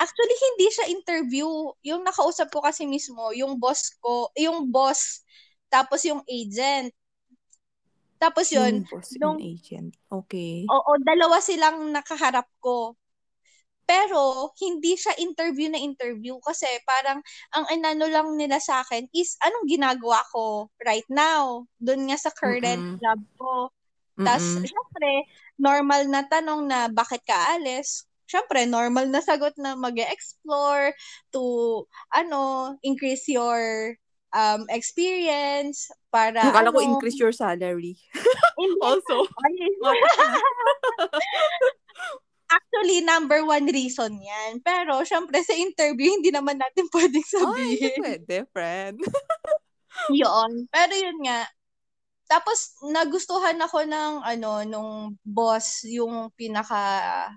actually 0.00 0.36
hindi 0.36 0.66
siya 0.70 0.86
interview. 0.90 1.48
Yung 1.86 2.02
nakausap 2.04 2.50
ko 2.50 2.62
kasi 2.64 2.84
mismo, 2.88 3.30
yung 3.34 3.58
boss 3.60 3.94
ko, 4.02 4.30
yung 4.36 4.70
boss, 4.70 5.22
tapos 5.70 6.04
yung 6.06 6.22
agent. 6.26 6.92
Tapos 8.18 8.48
yun, 8.50 8.82
Yung 8.82 8.88
boss 8.88 9.08
nung- 9.20 9.38
and 9.38 9.44
agent. 9.44 9.90
Okay. 10.10 10.64
oo, 10.70 10.92
dalawa 11.04 11.38
silang 11.44 11.92
nakaharap 11.92 12.48
ko. 12.60 12.96
Pero, 13.84 14.52
hindi 14.64 14.96
siya 14.96 15.12
interview 15.20 15.68
na 15.68 15.76
interview 15.76 16.40
kasi 16.40 16.64
parang 16.88 17.20
ang 17.52 17.64
inano 17.68 18.08
lang 18.08 18.32
nila 18.40 18.56
sa 18.56 18.80
akin 18.80 19.04
is 19.12 19.36
anong 19.44 19.68
ginagawa 19.68 20.24
ko 20.32 20.72
right 20.80 21.04
now. 21.12 21.68
Doon 21.76 22.08
nga 22.08 22.16
sa 22.16 22.32
current 22.32 22.80
Mm-mm. 22.80 22.96
job 22.96 23.20
ko. 23.36 23.68
Tapos, 24.24 24.56
Mm-mm. 24.56 24.64
syempre, 24.64 25.10
normal 25.60 26.08
na 26.08 26.24
tanong 26.24 26.64
na 26.64 26.88
bakit 26.88 27.20
ka 27.28 27.36
alis? 27.60 28.08
Syempre, 28.24 28.64
normal 28.64 29.08
na 29.12 29.20
sagot 29.20 29.54
na 29.60 29.76
mag 29.76 29.96
explore 29.98 30.92
to, 31.30 31.84
ano, 32.12 32.74
increase 32.80 33.28
your 33.28 33.94
um, 34.34 34.66
experience 34.68 35.88
para, 36.10 36.40
Akala 36.50 36.74
ko 36.74 36.82
ano, 36.82 36.98
increase 36.98 37.18
your 37.18 37.32
salary. 37.32 37.96
Also, 38.84 39.26
actually, 42.54 43.02
number 43.02 43.42
one 43.42 43.66
reason 43.66 44.14
yan. 44.22 44.62
Pero, 44.62 45.02
syempre, 45.02 45.42
sa 45.42 45.58
interview, 45.58 46.14
hindi 46.14 46.30
naman 46.30 46.62
natin 46.62 46.86
pwedeng 46.92 47.26
sabihin. 47.26 47.98
Ay, 47.98 47.98
pwede, 47.98 48.36
friend. 48.54 48.98
yun. 50.22 50.70
Pero 50.70 50.92
yun 50.94 51.18
nga, 51.24 51.50
tapos 52.24 52.78
nagustuhan 52.88 53.58
ako 53.60 53.84
ng 53.84 54.12
ano 54.24 54.64
nung 54.64 54.92
boss 55.22 55.84
yung 55.84 56.32
pinaka 56.32 57.28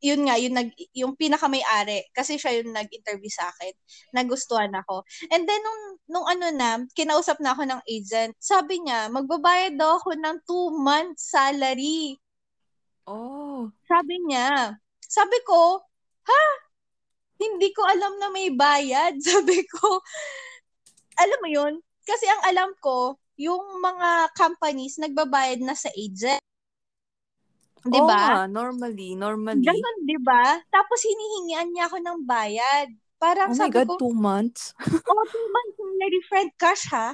yun 0.00 0.28
nga 0.28 0.36
yung 0.36 0.54
nag 0.54 0.70
yung 0.92 1.16
pinaka 1.16 1.48
may-ari 1.48 2.04
kasi 2.12 2.36
siya 2.36 2.60
yung 2.60 2.76
nag-interview 2.76 3.32
sa 3.32 3.48
akin. 3.48 3.72
Nagustuhan 4.12 4.72
ako. 4.76 5.02
And 5.32 5.48
then 5.48 5.60
nung 5.64 5.82
nung 6.06 6.26
ano 6.26 6.46
na, 6.54 6.84
kinausap 6.94 7.42
na 7.42 7.52
ako 7.56 7.66
ng 7.66 7.82
agent. 7.90 8.36
Sabi 8.38 8.82
niya, 8.82 9.10
magbabayad 9.10 9.74
daw 9.74 9.98
ako 9.98 10.14
ng 10.14 10.36
two 10.46 10.66
months 10.78 11.34
salary. 11.34 12.18
Oh. 13.06 13.70
Sabi 13.86 14.22
niya. 14.26 14.78
Sabi 15.02 15.38
ko, 15.46 15.82
ha? 16.26 16.44
Hindi 17.36 17.70
ko 17.74 17.86
alam 17.86 18.18
na 18.22 18.28
may 18.30 18.50
bayad. 18.54 19.18
Sabi 19.26 19.66
ko, 19.66 20.02
alam 21.18 21.38
mo 21.42 21.48
yun? 21.50 21.74
Kasi 22.06 22.26
ang 22.30 22.42
alam 22.46 22.70
ko, 22.78 23.18
yung 23.36 23.82
mga 23.82 24.32
companies 24.32 24.96
nagbabayad 24.96 25.60
na 25.60 25.74
sa 25.74 25.90
agent. 25.92 26.40
'Di 27.84 28.00
ba? 28.00 28.44
Oh, 28.44 28.48
normally, 28.48 29.18
normally. 29.18 29.66
Ganun, 29.66 29.96
'di 30.06 30.18
ba? 30.24 30.62
Tapos 30.72 31.02
hinihingian 31.04 31.74
niya 31.74 31.90
ako 31.90 32.00
ng 32.00 32.18
bayad. 32.24 32.88
Parang 33.16 33.52
oh 33.52 33.56
sabi 33.56 33.80
God, 33.80 33.88
ko, 33.88 34.00
two 34.00 34.14
months? 34.16 34.76
oh, 35.10 35.24
two 35.28 35.46
months 35.52 35.76
salary, 36.06 36.20
friend, 36.30 36.50
cash 36.54 36.84
ha? 36.94 37.08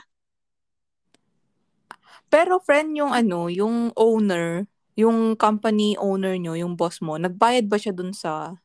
Pero 2.28 2.60
friend, 2.60 2.96
yung 2.96 3.12
ano, 3.12 3.48
yung 3.48 3.92
owner, 3.96 4.68
yung 4.96 5.36
company 5.36 5.96
owner 5.96 6.36
nyo, 6.36 6.56
yung 6.56 6.76
boss 6.76 7.00
mo, 7.00 7.16
nagbayad 7.16 7.68
ba 7.68 7.76
siya 7.76 7.92
dun 7.92 8.12
sa... 8.16 8.56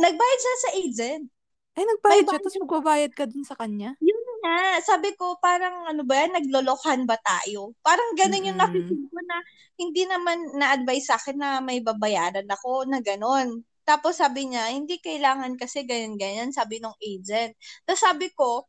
Nagbayad 0.00 0.38
siya 0.40 0.54
sa 0.56 0.70
agent. 0.76 1.24
Ay, 1.72 1.84
nagbayad 1.88 2.24
May 2.24 2.28
siya, 2.28 2.36
tapos 2.40 2.54
magbabayad 2.60 3.12
ka 3.12 3.24
dun 3.28 3.44
sa 3.44 3.56
kanya? 3.56 3.96
Yun 4.00 4.11
nga, 4.42 4.56
sabi 4.84 5.14
ko, 5.18 5.38
parang 5.40 5.86
ano 5.90 6.02
ba 6.08 6.14
yan, 6.22 6.34
naglolokohan 6.36 7.02
ba 7.08 7.16
tayo? 7.22 7.72
Parang 7.86 8.12
ganun 8.18 8.46
yung 8.48 8.58
Mm-mm. 8.58 8.60
nafe 8.60 8.82
ko 8.82 9.18
na 9.30 9.38
hindi 9.78 10.02
naman 10.06 10.38
na-advise 10.58 11.06
sa 11.08 11.16
akin 11.20 11.36
na 11.38 11.50
may 11.62 11.78
babayaran 11.80 12.46
ako 12.50 12.84
na 12.90 12.98
ganun. 13.00 13.62
Tapos 13.88 14.18
sabi 14.22 14.50
niya, 14.50 14.70
hindi 14.74 14.98
kailangan 15.02 15.54
kasi 15.58 15.82
ganyan-ganyan, 15.86 16.50
sabi 16.54 16.78
ng 16.82 16.94
agent. 17.02 17.54
Tapos 17.86 18.02
sabi 18.02 18.28
ko, 18.34 18.66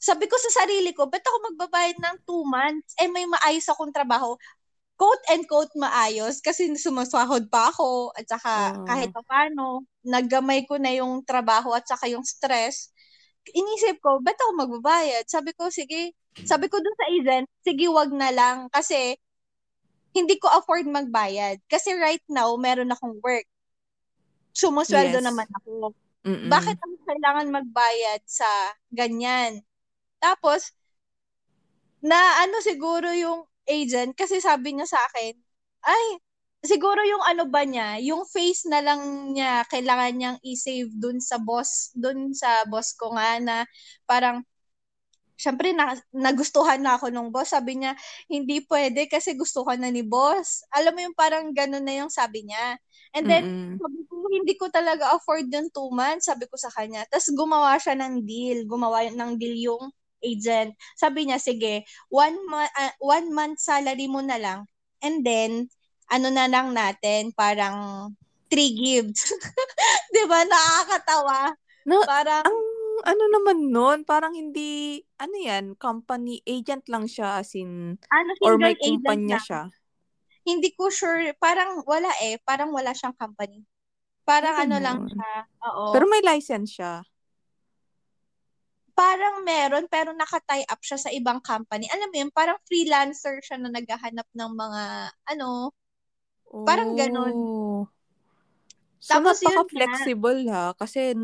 sabi 0.00 0.24
ko 0.30 0.36
sa 0.40 0.64
sarili 0.64 0.90
ko, 0.96 1.06
ba't 1.12 1.24
ako 1.24 1.36
magbabayad 1.52 1.96
ng 2.00 2.16
two 2.24 2.42
months? 2.48 2.96
Eh, 3.00 3.08
may 3.08 3.28
maayos 3.28 3.68
akong 3.68 3.92
trabaho. 3.92 4.36
Quote 5.00 5.24
and 5.32 5.44
quote 5.48 5.72
maayos 5.76 6.40
kasi 6.44 6.68
sumasahod 6.76 7.48
pa 7.48 7.72
ako 7.72 8.12
at 8.16 8.26
saka 8.28 8.52
Oo. 8.58 8.84
kahit 8.84 9.10
pa 9.16 9.22
paano, 9.24 9.84
naggamay 10.04 10.64
ko 10.68 10.76
na 10.76 10.92
yung 10.92 11.24
trabaho 11.24 11.72
at 11.72 11.84
saka 11.88 12.08
yung 12.12 12.24
stress 12.24 12.92
inisip 13.48 13.98
ko, 14.04 14.20
ba't 14.20 14.36
ako 14.36 14.52
magbabayad? 14.68 15.24
Sabi 15.26 15.56
ko, 15.56 15.72
sige, 15.72 16.12
sabi 16.44 16.68
ko 16.68 16.80
dun 16.80 16.96
sa 16.96 17.06
agent, 17.08 17.46
sige, 17.64 17.86
wag 17.88 18.12
na 18.12 18.30
lang. 18.32 18.68
Kasi, 18.68 19.16
hindi 20.10 20.36
ko 20.42 20.50
afford 20.50 20.90
magbayad. 20.90 21.62
Kasi 21.70 21.94
right 21.94 22.22
now, 22.26 22.50
meron 22.58 22.90
akong 22.90 23.16
work. 23.22 23.46
Sumusweldo 24.50 25.22
Yes. 25.22 25.26
naman 25.26 25.46
ako. 25.62 25.94
Mm-mm. 26.26 26.50
Bakit 26.50 26.76
ako 26.76 26.94
kailangan 27.06 27.48
magbayad 27.54 28.20
sa 28.26 28.48
ganyan? 28.92 29.62
Tapos, 30.20 30.74
na 32.02 32.16
ano 32.44 32.60
siguro 32.60 33.08
yung 33.14 33.46
agent, 33.64 34.12
kasi 34.18 34.42
sabi 34.42 34.74
niya 34.74 34.88
sa 34.90 35.00
akin, 35.12 35.32
ay, 35.86 36.04
siguro 36.60 37.00
yung 37.04 37.24
ano 37.24 37.44
ba 37.48 37.64
niya, 37.64 37.96
yung 38.04 38.28
face 38.28 38.68
na 38.68 38.80
lang 38.84 39.32
niya, 39.32 39.64
kailangan 39.68 40.12
niyang 40.16 40.38
i-save 40.44 40.92
dun 40.92 41.18
sa 41.20 41.40
boss, 41.40 41.92
dun 41.96 42.36
sa 42.36 42.64
boss 42.68 42.92
ko 42.96 43.16
nga 43.16 43.40
na 43.40 43.56
parang, 44.04 44.44
syempre 45.40 45.72
na, 45.72 45.96
nagustuhan 46.12 46.84
na 46.84 47.00
ako 47.00 47.08
nung 47.08 47.32
boss. 47.32 47.56
Sabi 47.56 47.80
niya, 47.80 47.96
hindi 48.28 48.60
pwede 48.68 49.08
kasi 49.08 49.32
gusto 49.32 49.64
ka 49.64 49.72
na 49.80 49.88
ni 49.88 50.04
boss. 50.04 50.64
Alam 50.68 50.92
mo 50.96 51.00
yung 51.08 51.16
parang 51.16 51.48
ganun 51.56 51.84
na 51.84 51.96
yung 52.04 52.12
sabi 52.12 52.44
niya. 52.44 52.76
And 53.16 53.24
then, 53.24 53.48
Mm-mm. 53.48 53.80
sabi 53.80 54.04
ko, 54.04 54.14
hindi 54.28 54.54
ko 54.60 54.68
talaga 54.68 55.16
afford 55.16 55.48
yung 55.48 55.72
two 55.72 55.88
months, 55.96 56.28
sabi 56.28 56.44
ko 56.44 56.60
sa 56.60 56.68
kanya. 56.76 57.08
Tapos 57.08 57.32
gumawa 57.32 57.80
siya 57.80 57.96
ng 57.96 58.20
deal. 58.28 58.68
Gumawa 58.68 59.08
ng 59.08 59.40
deal 59.40 59.56
yung 59.72 59.88
agent. 60.20 60.76
Sabi 61.00 61.24
niya, 61.24 61.40
sige, 61.40 61.88
one, 62.12 62.36
mo- 62.44 62.74
ah, 62.76 62.92
one 63.00 63.32
month 63.32 63.64
salary 63.64 64.06
mo 64.12 64.20
na 64.20 64.36
lang. 64.36 64.68
And 65.00 65.24
then, 65.24 65.72
ano 66.10 66.28
na 66.28 66.50
lang 66.50 66.74
natin, 66.74 67.30
parang 67.30 68.10
three 68.50 68.74
gifts. 68.74 69.30
Di 70.14 70.26
ba? 70.26 70.42
Nakakatawa. 70.42 71.54
No, 71.86 72.02
Parang, 72.04 72.44
ang 72.44 72.58
ano 73.06 73.24
naman 73.32 73.58
nun, 73.72 73.98
parang 74.04 74.34
hindi, 74.36 75.00
ano 75.16 75.36
yan, 75.38 75.78
company 75.78 76.42
agent 76.44 76.84
lang 76.90 77.08
siya 77.08 77.40
as 77.40 77.54
in, 77.56 77.96
ano, 78.10 78.30
or 78.44 78.58
may 78.60 78.76
kumpanya 78.76 79.38
siya. 79.40 79.62
Hindi 80.44 80.74
ko 80.74 80.90
sure, 80.90 81.32
parang 81.38 81.84
wala 81.86 82.10
eh. 82.20 82.40
Parang 82.42 82.72
wala 82.74 82.90
siyang 82.96 83.14
company. 83.14 83.62
Parang 84.24 84.56
Ah, 84.56 84.64
ano 84.66 84.76
lang 84.82 84.98
siya. 85.08 85.32
Oo. 85.70 85.92
Pero 85.94 86.04
may 86.10 86.20
license 86.20 86.74
siya. 86.74 87.04
parang 89.00 89.40
meron 89.48 89.88
pero 89.88 90.12
naka-tie 90.12 90.68
up 90.68 90.84
siya 90.84 91.00
sa 91.00 91.08
ibang 91.08 91.40
company. 91.40 91.88
Alam 91.88 92.12
mo 92.12 92.16
yun, 92.20 92.28
parang 92.36 92.60
freelancer 92.68 93.40
siya 93.40 93.56
na 93.56 93.72
naghahanap 93.72 94.28
ng 94.28 94.52
mga 94.52 94.82
ano, 95.24 95.72
Parang 96.50 96.98
ganun. 96.98 97.34
Oh. 97.34 97.82
So, 99.00 99.16
Tapos 99.16 99.40
yun 99.40 99.56
napaka-flexible 99.56 100.40
ha. 100.52 100.76
Kasi, 100.76 101.16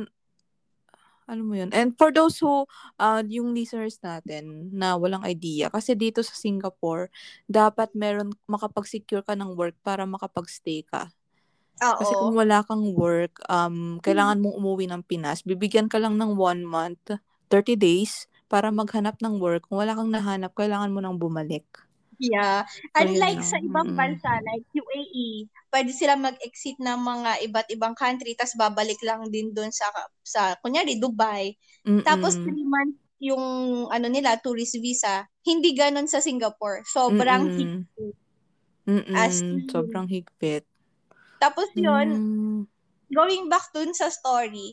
ano 1.26 1.42
mo 1.42 1.54
yun. 1.58 1.74
And 1.74 1.92
for 1.98 2.14
those 2.14 2.38
who, 2.38 2.64
uh, 2.96 3.20
yung 3.26 3.52
listeners 3.52 3.98
natin 4.00 4.70
na 4.72 4.94
walang 4.94 5.26
idea, 5.26 5.68
kasi 5.68 5.98
dito 5.98 6.22
sa 6.22 6.32
Singapore, 6.32 7.10
dapat 7.50 7.90
meron, 7.92 8.32
makapag-secure 8.46 9.26
ka 9.26 9.34
ng 9.34 9.58
work 9.58 9.74
para 9.82 10.06
makapag-stay 10.06 10.86
ka. 10.86 11.10
oo. 11.82 11.98
Kasi 12.00 12.12
kung 12.16 12.32
wala 12.32 12.62
kang 12.64 12.94
work, 12.94 13.42
um, 13.50 13.98
kailangan 14.00 14.40
mong 14.40 14.56
umuwi 14.56 14.86
ng 14.88 15.02
Pinas, 15.04 15.42
bibigyan 15.42 15.90
ka 15.90 15.98
lang 16.00 16.16
ng 16.16 16.38
one 16.38 16.62
month, 16.64 17.18
30 17.50 17.76
days, 17.76 18.30
para 18.46 18.70
maghanap 18.70 19.18
ng 19.18 19.42
work. 19.42 19.66
Kung 19.66 19.82
wala 19.82 19.98
kang 19.98 20.14
nahanap, 20.14 20.54
kailangan 20.54 20.94
mo 20.94 21.02
nang 21.02 21.18
bumalik. 21.18 21.66
Yeah. 22.16 22.64
So, 22.96 23.04
Unlike 23.04 23.40
lang. 23.40 23.50
sa 23.50 23.56
ibang 23.60 23.88
bansa 23.92 24.30
like 24.40 24.64
UAE, 24.72 25.28
pwede 25.68 25.90
sila 25.92 26.16
mag-exit 26.16 26.80
ng 26.80 26.98
mga 26.98 27.30
iba't 27.44 27.68
ibang 27.72 27.92
country 27.92 28.32
tas 28.32 28.56
babalik 28.56 28.96
lang 29.04 29.28
din 29.28 29.52
doon 29.52 29.68
sa 29.68 29.88
sa 30.24 30.56
kunyari 30.64 30.96
Dubai. 30.96 31.52
Tapos 32.00 32.40
Mm-mm. 32.40 32.44
three 32.48 32.64
months 32.64 32.98
yung 33.16 33.44
ano 33.88 34.06
nila 34.08 34.36
tourist 34.40 34.76
visa. 34.80 35.24
Hindi 35.44 35.72
ganon 35.72 36.08
sa 36.08 36.20
Singapore. 36.20 36.84
Sobrang 36.84 37.48
Mm-mm. 37.48 37.56
higpit. 37.56 38.16
Mm-mm. 38.86 39.14
As 39.16 39.40
in. 39.40 39.66
Sobrang 39.68 40.06
higpit. 40.06 40.64
Tapos 41.36 41.68
yun, 41.76 42.08
Mm. 42.16 42.60
going 43.12 43.44
back 43.48 43.68
dun 43.72 43.92
sa 43.92 44.08
story, 44.08 44.72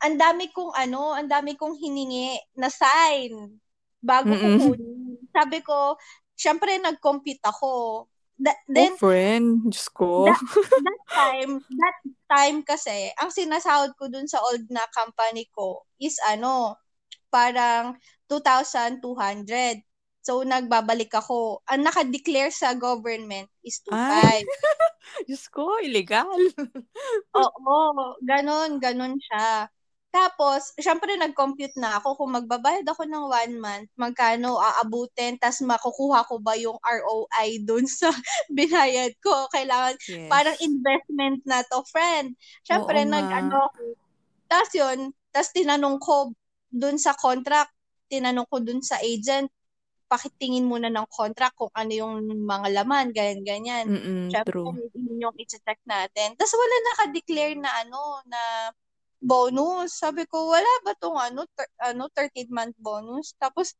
ang 0.00 0.14
dami 0.14 0.52
kong 0.52 0.70
ano, 0.74 1.16
ang 1.16 1.26
dami 1.26 1.56
kong 1.56 1.74
hiningi 1.74 2.36
na 2.54 2.68
sign 2.68 3.58
bago 4.04 4.28
ko 4.30 4.46
kunin. 4.60 5.16
Sabi 5.32 5.64
ko, 5.64 5.96
syempre 6.34 6.76
nag-compute 6.78 7.42
ako. 7.42 8.04
That, 8.42 8.58
oh, 8.66 8.74
then, 8.74 8.94
friend. 8.98 9.70
Diyos 9.70 9.86
ko. 9.94 10.26
that, 10.26 10.38
that 10.90 11.02
time, 11.14 11.52
that 11.78 11.98
time 12.26 12.58
kasi, 12.66 13.14
ang 13.18 13.30
sinasahod 13.30 13.94
ko 13.94 14.10
dun 14.10 14.26
sa 14.26 14.42
old 14.42 14.66
na 14.70 14.82
company 14.90 15.46
ko 15.54 15.86
is 16.02 16.18
ano, 16.26 16.74
parang 17.30 17.94
2,200. 18.26 19.82
So, 20.24 20.40
nagbabalik 20.40 21.12
ako. 21.12 21.60
Ang 21.68 21.84
naka-declare 21.84 22.48
sa 22.48 22.72
government 22.72 23.50
is 23.60 23.84
2,500. 23.84 24.48
Diyos 25.28 25.44
ko, 25.52 25.78
illegal. 25.84 26.32
Oo, 27.36 28.16
ganun, 28.24 28.80
ganun 28.80 29.20
siya. 29.20 29.68
Tapos, 30.14 30.70
syempre 30.78 31.18
nag-compute 31.18 31.74
na 31.74 31.98
ako 31.98 32.14
kung 32.14 32.38
magbabayad 32.38 32.86
ako 32.86 33.02
ng 33.02 33.24
one 33.26 33.54
month, 33.58 33.90
magkano 33.98 34.62
aabutin, 34.62 35.34
tas 35.42 35.58
makukuha 35.58 36.22
ko 36.30 36.38
ba 36.38 36.54
yung 36.54 36.78
ROI 36.78 37.66
dun 37.66 37.82
sa 37.90 38.14
binayad 38.54 39.18
ko. 39.18 39.50
Kailangan, 39.50 39.98
Yes. 40.06 40.30
parang 40.30 40.54
investment 40.62 41.42
na 41.42 41.66
to, 41.66 41.82
friend. 41.90 42.38
Syempre, 42.62 43.02
Oo 43.02 43.10
nag-ano. 43.10 43.74
Tapos 44.46 44.70
yun, 44.70 45.10
tas 45.34 45.50
tinanong 45.50 45.98
ko 45.98 46.30
dun 46.70 46.94
sa 46.94 47.18
contract, 47.18 47.74
tinanong 48.06 48.46
ko 48.46 48.62
dun 48.62 48.86
sa 48.86 49.02
agent, 49.02 49.50
pakitingin 50.06 50.62
muna 50.62 50.94
ng 50.94 51.10
contract 51.10 51.58
kung 51.58 51.74
ano 51.74 51.90
yung 51.90 52.22
mga 52.46 52.70
laman, 52.70 53.10
ganyan-ganyan. 53.10 53.90
True. 54.46 54.78
yun 54.94 55.26
yung 55.26 55.34
i-check 55.42 55.82
natin. 55.82 56.38
Tapos 56.38 56.54
wala 56.54 56.76
naka-declare 56.86 57.58
na 57.58 57.70
ano, 57.82 58.22
na 58.30 58.40
bonus. 59.24 59.96
Sabi 59.96 60.28
ko, 60.28 60.52
wala 60.52 60.68
ba 60.84 60.92
tong 61.00 61.16
ano, 61.16 61.48
ter- 61.56 61.72
ano 61.80 62.12
13th 62.12 62.52
month 62.52 62.76
bonus? 62.76 63.32
Tapos, 63.40 63.72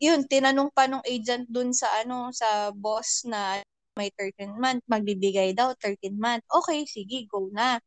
yun, 0.00 0.24
tinanong 0.24 0.72
pa 0.72 0.88
nung 0.88 1.04
agent 1.04 1.44
dun 1.52 1.70
sa 1.76 1.92
ano, 2.00 2.32
sa 2.32 2.72
boss 2.72 3.28
na 3.28 3.60
may 3.94 4.10
13 4.18 4.58
month, 4.58 4.82
magbibigay 4.90 5.54
daw 5.54 5.70
13 5.78 6.18
month. 6.18 6.42
Okay, 6.50 6.82
sige, 6.88 7.28
go 7.30 7.46
na. 7.52 7.78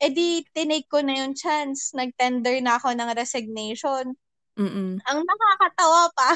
E 0.00 0.08
di, 0.08 0.42
tinake 0.50 0.88
ko 0.88 1.04
na 1.04 1.26
yung 1.26 1.36
chance. 1.36 1.92
Nag-tender 1.92 2.58
na 2.64 2.80
ako 2.80 2.96
ng 2.96 3.10
resignation. 3.12 4.16
Mm-mm. 4.56 4.98
Ang 4.98 5.20
nakakatawa 5.22 6.08
pa, 6.16 6.30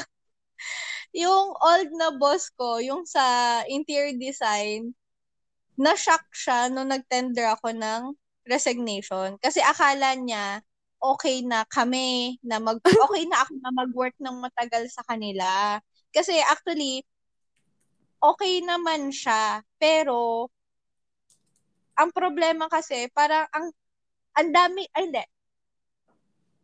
yung 1.25 1.55
old 1.57 1.89
na 1.97 2.13
boss 2.15 2.53
ko, 2.53 2.77
yung 2.77 3.03
sa 3.09 3.59
interior 3.65 4.13
design, 4.15 4.93
na-shock 5.77 6.25
siya 6.33 6.69
nung 6.69 6.89
nag-tender 6.89 7.53
ako 7.53 7.73
ng 7.73 8.01
resignation. 8.49 9.35
Kasi 9.39 9.59
akala 9.61 10.15
niya, 10.17 10.63
okay 10.97 11.45
na 11.45 11.63
kami, 11.69 12.39
na 12.41 12.57
mag, 12.57 12.79
okay 13.05 13.23
na 13.29 13.43
ako 13.45 13.51
na 13.61 13.71
mag-work 13.75 14.15
ng 14.17 14.37
matagal 14.41 14.89
sa 14.89 15.03
kanila. 15.05 15.77
Kasi 16.15 16.39
actually, 16.41 17.05
okay 18.23 18.63
naman 18.65 19.13
siya. 19.13 19.61
Pero, 19.77 20.49
ang 21.97 22.09
problema 22.13 22.69
kasi, 22.71 23.09
parang 23.13 23.45
ang, 23.53 23.67
ang 24.37 24.49
dami, 24.53 24.85
ay 24.95 25.03
hindi, 25.09 25.23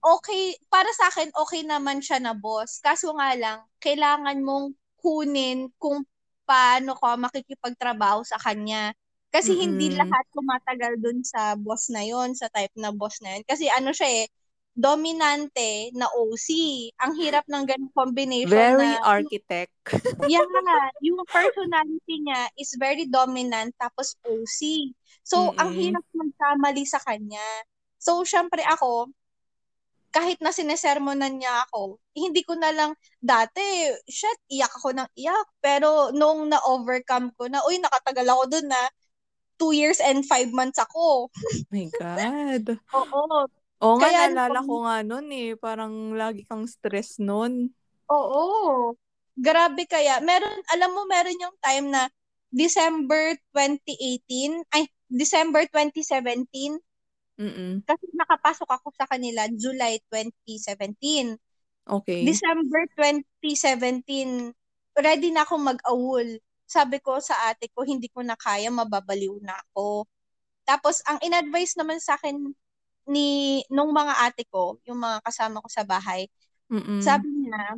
okay, 0.03 0.59
para 0.67 0.91
sa 0.91 1.07
akin, 1.07 1.31
okay 1.31 1.63
naman 1.63 2.03
siya 2.03 2.19
na 2.19 2.35
boss. 2.35 2.83
Kaso 2.83 3.15
nga 3.15 3.31
lang, 3.39 3.63
kailangan 3.79 4.43
mong 4.43 4.75
kunin 4.99 5.71
kung 5.79 6.03
paano 6.43 6.95
ka 6.99 7.15
makikipagtrabaho 7.15 8.27
sa 8.27 8.35
kanya. 8.35 8.91
Kasi 9.33 9.57
Mm-mm. 9.57 9.65
hindi 9.65 9.97
lahat 9.97 10.29
tumatagal 10.29 11.01
dun 11.01 11.25
sa 11.25 11.57
boss 11.57 11.89
na 11.89 12.05
yon 12.05 12.37
sa 12.37 12.53
type 12.53 12.77
na 12.77 12.93
boss 12.93 13.17
na 13.25 13.33
yun. 13.33 13.43
Kasi 13.49 13.65
ano 13.65 13.89
siya 13.89 14.23
eh, 14.23 14.25
dominante 14.77 15.89
na 15.97 16.05
OC. 16.09 16.49
Ang 17.01 17.13
hirap 17.17 17.45
ng 17.49 17.65
ganung 17.65 17.93
combination 17.97 18.53
Very 18.53 18.93
na... 18.93 19.01
architect. 19.01 19.73
yeah, 20.29 20.45
yung 21.01 21.21
personality 21.25 22.21
niya 22.21 22.49
is 22.61 22.77
very 22.77 23.09
dominant 23.09 23.73
tapos 23.81 24.13
OC. 24.21 24.93
So, 25.25 25.49
Mm-mm. 25.49 25.61
ang 25.61 25.71
hirap 25.73 26.05
magkamali 26.13 26.85
sa 26.85 27.01
kanya. 27.01 27.41
So, 27.97 28.21
syempre 28.21 28.61
ako, 28.65 29.09
kahit 30.13 30.37
na 30.45 30.53
sinesermonan 30.53 31.41
niya 31.41 31.65
ako, 31.69 31.97
hindi 32.13 32.45
ko 32.45 32.53
na 32.53 32.69
lang, 32.69 32.93
dati, 33.17 33.89
shit, 34.05 34.37
iyak 34.45 34.69
ako 34.77 34.93
ng 34.93 35.09
iyak. 35.17 35.47
Pero 35.57 36.13
nung 36.13 36.53
na-overcome 36.53 37.33
ko 37.33 37.49
na, 37.49 37.65
uy, 37.65 37.81
nakatagal 37.81 38.27
ako 38.29 38.43
dun 38.45 38.69
na, 38.69 38.81
two 39.57 39.71
years 39.75 40.01
and 40.01 40.25
five 40.25 40.49
months 40.51 40.79
ako. 40.81 41.29
My 41.69 41.85
God. 41.93 42.77
Oo. 42.99 43.47
Oo 43.83 43.95
nga, 43.99 44.07
Kaya 44.07 44.31
naalala 44.31 44.63
ko 44.63 44.75
nga 44.87 44.97
nun 45.03 45.27
eh. 45.35 45.59
Parang 45.59 46.15
lagi 46.15 46.47
kang 46.47 46.63
stress 46.65 47.19
nun. 47.19 47.67
Oo. 48.07 48.95
Grabe 49.35 49.83
kaya. 49.89 50.21
Meron, 50.23 50.61
alam 50.71 50.93
mo, 50.93 51.03
meron 51.09 51.41
yung 51.41 51.57
time 51.59 51.91
na 51.91 52.07
December 52.53 53.33
2018, 53.51 54.61
ay, 54.71 54.85
December 55.09 55.65
2017, 55.67 56.77
Mm-mm. 57.33 57.81
kasi 57.81 58.05
nakapasok 58.13 58.69
ako 58.69 58.93
sa 58.93 59.09
kanila 59.09 59.49
July 59.49 59.97
2017. 60.09 61.33
Okay. 61.83 62.21
December 62.23 62.85
2017, 63.41 64.53
ready 65.01 65.29
na 65.33 65.41
akong 65.43 65.65
mag-awol. 65.65 66.37
Sabi 66.73 66.97
ko 67.05 67.21
sa 67.21 67.53
ate 67.53 67.69
ko, 67.69 67.85
hindi 67.85 68.09
ko 68.09 68.25
na 68.25 68.33
kaya, 68.33 68.73
mababaliw 68.73 69.37
na 69.45 69.53
ako. 69.69 70.09
Tapos, 70.65 71.05
ang 71.05 71.21
in-advise 71.21 71.77
naman 71.77 72.01
sa 72.01 72.17
akin 72.17 72.39
ni 73.09 73.61
nung 73.69 73.91
mga 73.93 74.13
ate 74.25 74.43
ko, 74.49 74.79
yung 74.89 74.97
mga 75.01 75.21
kasama 75.27 75.61
ko 75.61 75.69
sa 75.69 75.83
bahay, 75.85 76.25
Mm-mm. 76.71 77.01
sabi 77.01 77.29
niya, 77.29 77.77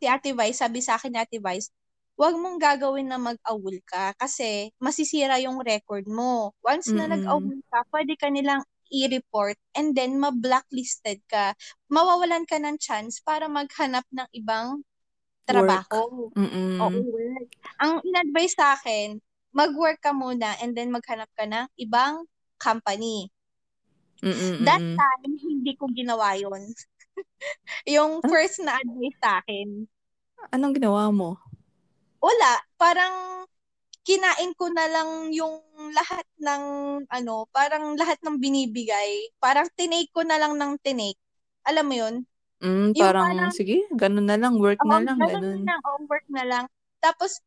si 0.00 0.04
Ate 0.08 0.30
Vice, 0.32 0.58
sabi 0.64 0.80
sa 0.80 0.96
akin 0.96 1.12
ni 1.12 1.18
Ate 1.20 1.38
Vice, 1.42 1.68
huwag 2.16 2.36
mong 2.36 2.60
gagawin 2.60 3.08
na 3.08 3.20
mag-awol 3.20 3.80
ka 3.84 4.12
kasi 4.16 4.72
masisira 4.80 5.36
yung 5.42 5.60
record 5.64 6.04
mo. 6.08 6.52
Once 6.64 6.92
na 6.96 7.08
Mm-mm. 7.08 7.16
nag-awol 7.20 7.60
ka, 7.72 7.78
pwede 7.92 8.14
ka 8.16 8.28
nilang 8.32 8.62
i-report 8.92 9.56
and 9.78 9.94
then 9.96 10.18
ma-blacklisted 10.20 11.22
ka. 11.30 11.54
Mawawalan 11.88 12.44
ka 12.44 12.58
ng 12.60 12.76
chance 12.80 13.22
para 13.22 13.46
maghanap 13.48 14.04
ng 14.12 14.28
ibang 14.36 14.82
trabaho. 15.48 16.30
Mm-mm. 16.34 16.80
Oo, 16.80 16.98
work. 17.12 17.48
Ang 17.82 17.92
in-advise 18.06 18.54
sa 18.56 18.76
akin, 18.78 19.18
mag-work 19.54 19.98
ka 20.00 20.12
muna 20.14 20.54
and 20.62 20.76
then 20.76 20.92
maghanap 20.94 21.28
ka 21.34 21.44
ng 21.46 21.66
ibang 21.80 22.24
company. 22.60 23.28
Mm-mm. 24.20 24.64
That 24.64 24.80
time, 24.84 25.32
hindi 25.40 25.72
ko 25.80 25.88
ginawa 25.92 26.36
yun. 26.36 26.72
yung 27.94 28.20
first 28.24 28.60
na 28.62 28.76
advice 28.78 29.18
sa 29.20 29.40
akin, 29.42 29.88
Anong 30.54 30.72
ginawa 30.80 31.12
mo? 31.12 31.36
wala, 32.20 32.52
parang 32.80 33.44
kinain 34.04 34.52
ko 34.56 34.68
na 34.72 34.86
lang 34.88 35.32
yung 35.32 35.60
lahat 35.92 36.24
ng 36.40 36.62
ano, 37.08 37.34
parang 37.52 37.96
lahat 37.96 38.18
ng 38.24 38.36
binibigay. 38.40 39.10
Parang 39.40 39.68
tinake 39.76 40.10
ko 40.12 40.22
na 40.24 40.36
lang 40.40 40.56
ng 40.56 40.72
tinake. 40.84 41.20
Alam 41.68 41.84
mo 41.88 41.94
yun? 41.96 42.14
Mm, 42.60 42.92
Yung 42.92 43.00
parang, 43.00 43.24
parang- 43.32 43.56
sige, 43.56 43.88
ganun 43.96 44.28
na 44.28 44.36
lang, 44.36 44.60
work 44.60 44.80
na 44.84 45.00
lang, 45.00 45.16
ganun 45.16 45.32
ganun. 45.40 45.60
na 45.64 45.72
lang, 45.72 45.80
oh, 45.88 46.00
work 46.04 46.26
na 46.28 46.44
lang. 46.44 46.64
Tapos, 47.00 47.40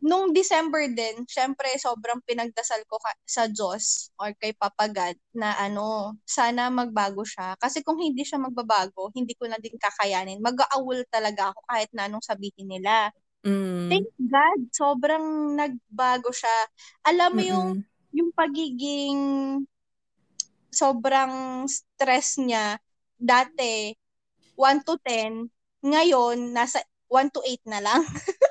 nung 0.00 0.32
December 0.32 0.88
din, 0.88 1.28
syempre, 1.28 1.68
sobrang 1.76 2.22
pinagdasal 2.24 2.80
ko 2.88 2.96
ka- 2.96 3.20
sa 3.26 3.44
Diyos 3.50 4.08
or 4.16 4.32
kay 4.38 4.56
Papa 4.56 4.88
God 4.88 5.16
na 5.36 5.52
ano, 5.60 6.16
sana 6.24 6.72
magbago 6.72 7.26
siya. 7.26 7.58
Kasi 7.60 7.82
kung 7.82 8.00
hindi 8.00 8.22
siya 8.24 8.40
magbabago, 8.40 9.12
hindi 9.12 9.34
ko 9.36 9.44
na 9.50 9.60
din 9.60 9.76
kakayanin. 9.76 10.40
Mag-aawol 10.40 11.04
talaga 11.12 11.52
ako 11.52 11.60
kahit 11.68 11.90
na 11.92 12.08
anong 12.08 12.24
sabihin 12.24 12.70
nila. 12.70 13.12
Mm. 13.44 13.92
Thank 13.92 14.08
God, 14.16 14.60
sobrang 14.72 15.26
nagbago 15.58 16.30
siya. 16.32 16.56
Alam 17.04 17.30
mo 17.36 17.42
yung 17.44 17.68
yung 18.16 18.32
pagiging 18.32 19.20
sobrang 20.72 21.66
stress 21.68 22.40
niya 22.40 22.80
dati 23.18 23.92
1 24.56 24.84
to 24.84 24.96
10, 25.04 25.48
ngayon 25.84 26.52
nasa 26.52 26.80
1 27.08 27.32
to 27.32 27.40
8 27.44 27.62
na 27.68 27.80
lang. 27.80 28.02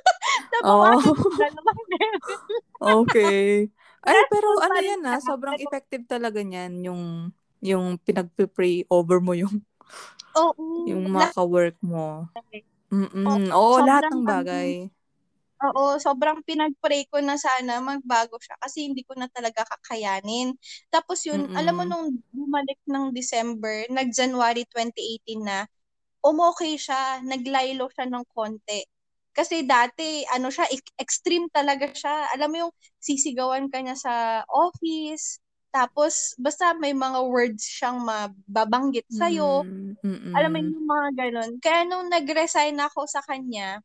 Oh, 0.63 0.97
okay. 3.05 3.69
Ay, 4.05 4.21
pero 4.29 4.47
ano 4.61 4.77
yan 4.81 5.01
ah, 5.05 5.17
siya. 5.17 5.33
sobrang 5.33 5.57
effective 5.61 6.05
talaga 6.05 6.41
niyan, 6.41 6.85
yung, 6.85 7.03
yung 7.61 7.97
pinag-pray 8.01 8.85
over 8.89 9.21
mo 9.21 9.33
yung, 9.33 9.61
Oo. 10.37 10.85
yung 10.89 11.09
lahat- 11.09 11.33
maka-work 11.33 11.77
mo. 11.81 12.29
Oh, 12.33 12.93
Mm-mm. 12.93 13.49
Oo, 13.49 13.81
lahat 13.81 14.05
sobrang 14.05 14.13
ng 14.13 14.25
bagay. 14.25 14.69
Oo, 15.63 15.95
sobrang 16.03 16.43
pinag-pray 16.43 17.07
ko 17.07 17.23
na 17.23 17.39
sana 17.39 17.79
magbago 17.79 18.35
siya 18.43 18.59
kasi 18.59 18.91
hindi 18.91 19.07
ko 19.07 19.15
na 19.15 19.31
talaga 19.31 19.63
kakayanin. 19.63 20.51
Tapos 20.91 21.23
yun, 21.23 21.47
Mm-mm. 21.47 21.55
alam 21.55 21.73
mo 21.79 21.83
nung 21.87 22.07
bumalik 22.35 22.75
ng 22.83 23.15
December, 23.15 23.87
nag-January 23.87 24.67
2018 24.67 25.39
na, 25.47 25.63
umokay 26.25 26.75
siya, 26.75 27.23
naglaylo 27.23 27.87
siya 27.93 28.05
ng 28.11 28.25
konti. 28.35 28.83
Kasi 29.31 29.63
dati, 29.63 30.23
ano 30.31 30.51
siya, 30.51 30.67
extreme 30.99 31.47
talaga 31.51 31.87
siya. 31.91 32.31
Alam 32.35 32.49
mo 32.51 32.57
yung 32.67 32.73
sisigawan 32.99 33.67
ka 33.71 33.79
niya 33.79 33.95
sa 33.95 34.13
office, 34.51 35.39
tapos 35.71 36.35
basta 36.39 36.75
may 36.75 36.91
mga 36.95 37.19
words 37.27 37.63
siyang 37.63 38.03
mababanggit 38.03 39.07
sa'yo. 39.11 39.63
Mm, 39.67 39.95
mm-mm. 40.03 40.35
Alam 40.35 40.51
mo 40.51 40.59
yung 40.59 40.87
mga 40.87 41.07
ganun. 41.15 41.51
Kaya 41.63 41.81
nung 41.87 42.07
nag-resign 42.11 42.75
ako 42.79 43.07
sa 43.07 43.23
kanya, 43.23 43.79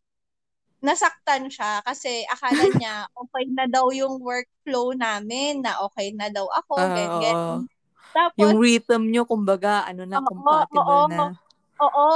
nasaktan 0.84 1.48
siya 1.52 1.80
kasi 1.86 2.24
akala 2.28 2.64
niya 2.76 3.06
okay 3.16 3.44
na 3.52 3.64
daw 3.68 3.88
yung 3.92 4.20
workflow 4.22 4.92
namin, 4.96 5.60
na 5.64 5.80
okay 5.86 6.12
na 6.16 6.28
daw 6.32 6.46
ako, 6.52 6.76
Ah, 6.78 6.96
ganyan. 6.96 7.36
oo. 7.36 7.52
Tapos, 8.14 8.36
Yung 8.40 8.54
rhythm 8.62 9.02
nyo, 9.12 9.22
kumbaga, 9.30 9.72
ano 9.90 10.02
na, 10.08 10.18
Oo, 10.18 10.26
compatible 10.28 11.02
oo. 11.02 11.02
na. 11.10 11.20
oo, 11.84 12.06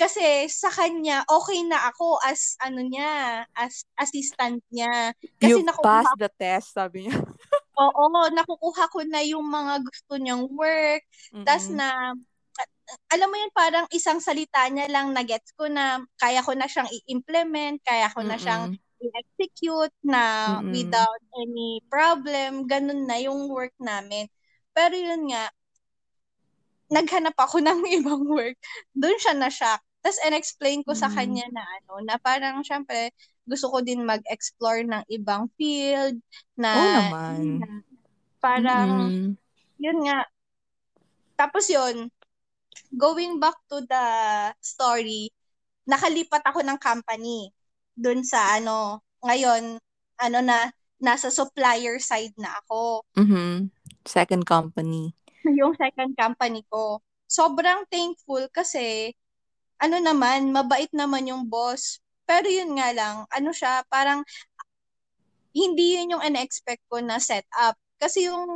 kasi 0.00 0.48
sa 0.52 0.68
kanya, 0.72 1.24
okay 1.28 1.60
na 1.68 1.78
ako 1.88 2.20
as, 2.24 2.56
ano 2.64 2.80
niya, 2.84 3.44
as 3.56 3.84
assistant 4.00 4.60
niya. 4.72 5.12
Kasi 5.40 5.58
You've 5.58 5.64
nakukuha, 5.64 6.10
passed 6.10 6.18
the 6.18 6.28
test, 6.28 6.74
sabi 6.76 7.08
niya. 7.08 7.16
oo, 7.78 8.04
nakukuha 8.32 8.84
ko 8.92 9.00
na 9.04 9.20
yung 9.24 9.44
mga 9.46 9.74
gusto 9.84 10.12
niyang 10.16 10.44
work, 10.56 11.02
Tas 11.46 11.68
Mm-mm. 11.68 11.72
na, 11.72 12.14
alam 13.12 13.28
mo 13.30 13.36
yun, 13.38 13.52
parang 13.54 13.86
isang 13.94 14.18
salita 14.22 14.66
niya 14.70 14.86
lang 14.90 15.10
na 15.14 15.22
gets 15.26 15.50
ko 15.58 15.66
na 15.70 16.02
kaya 16.20 16.40
ko 16.44 16.52
na 16.54 16.66
siyang 16.70 16.90
i-implement, 16.90 17.78
kaya 17.82 18.06
ko 18.14 18.22
na 18.22 18.36
siyang 18.38 18.66
Mm-mm. 18.66 18.78
i-execute 19.02 19.94
na 20.06 20.22
Mm-mm. 20.46 20.66
without 20.70 21.20
any 21.42 21.82
problem. 21.90 22.64
Ganun 22.70 23.04
na 23.08 23.18
yung 23.20 23.50
work 23.50 23.74
namin. 23.82 24.26
Pero 24.74 24.94
yun 24.96 25.28
nga, 25.30 25.50
naghanap 26.90 27.34
ako 27.38 27.56
ng 27.66 27.80
ibang 28.02 28.22
work. 28.26 28.56
Doon 28.94 29.18
siya 29.18 29.34
na-shock. 29.36 29.80
Tapos 30.02 30.18
in-explain 30.22 30.86
ko 30.86 30.94
sa 30.94 31.10
kanya 31.10 31.46
na 31.50 31.62
ano, 31.66 31.98
na 32.06 32.14
parang 32.22 32.62
syempre 32.62 33.10
gusto 33.46 33.70
ko 33.70 33.78
din 33.82 34.06
mag-explore 34.06 34.86
ng 34.86 35.02
ibang 35.10 35.50
field 35.58 36.18
na 36.58 36.70
Oo 36.76 36.88
naman. 36.94 37.44
nga, 37.58 37.70
parang 38.42 38.90
Mm-mm. 38.90 39.36
yun 39.80 39.98
nga. 40.06 40.26
Tapos 41.36 41.68
yun, 41.68 42.08
going 42.96 43.38
back 43.38 43.54
to 43.68 43.84
the 43.84 44.06
story, 44.58 45.30
nakalipat 45.84 46.42
ako 46.42 46.64
ng 46.64 46.80
company 46.80 47.52
dun 47.92 48.24
sa 48.24 48.56
ano, 48.56 49.04
ngayon, 49.22 49.78
ano 50.18 50.38
na, 50.40 50.72
nasa 50.96 51.28
supplier 51.28 52.00
side 52.00 52.32
na 52.40 52.56
ako. 52.64 53.04
Mhm. 53.20 53.68
Second 54.08 54.44
company. 54.48 55.12
Yung 55.60 55.76
second 55.76 56.16
company 56.16 56.64
ko. 56.72 57.04
Sobrang 57.28 57.84
thankful 57.92 58.48
kasi, 58.48 59.12
ano 59.76 60.00
naman, 60.00 60.54
mabait 60.56 60.88
naman 60.94 61.28
yung 61.28 61.44
boss. 61.50 62.00
Pero 62.24 62.46
yun 62.48 62.78
nga 62.78 62.94
lang, 62.94 63.16
ano 63.28 63.50
siya, 63.50 63.82
parang, 63.90 64.22
hindi 65.52 65.98
yun 65.98 66.16
yung 66.16 66.24
in-expect 66.24 66.86
ko 66.86 67.02
na 67.02 67.18
setup. 67.18 67.74
Kasi 67.98 68.30
yung 68.30 68.46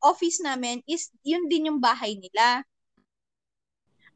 office 0.00 0.40
namin 0.40 0.80
is, 0.88 1.12
yun 1.20 1.44
din 1.46 1.68
yung 1.68 1.78
bahay 1.78 2.16
nila. 2.16 2.64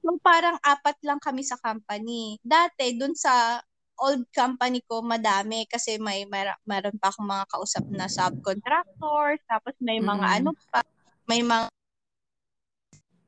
So, 0.05 0.21
parang 0.21 0.61
apat 0.61 1.01
lang 1.01 1.17
kami 1.17 1.41
sa 1.41 1.57
company. 1.57 2.37
Dati, 2.45 2.93
dun 3.01 3.17
sa 3.17 3.57
old 3.97 4.29
company 4.37 4.85
ko, 4.85 5.01
madami 5.01 5.65
kasi 5.65 5.97
may 5.97 6.29
mer- 6.29 6.61
meron 6.69 6.93
pa 7.01 7.09
akong 7.09 7.25
mga 7.25 7.47
kausap 7.49 7.85
na 7.89 8.05
subcontractors, 8.05 9.41
tapos 9.49 9.73
may 9.81 10.03
mga 10.03 10.27
Mm. 10.29 10.37
ano 10.45 10.51
pa, 10.69 10.85
may 11.25 11.41
mga 11.41 11.73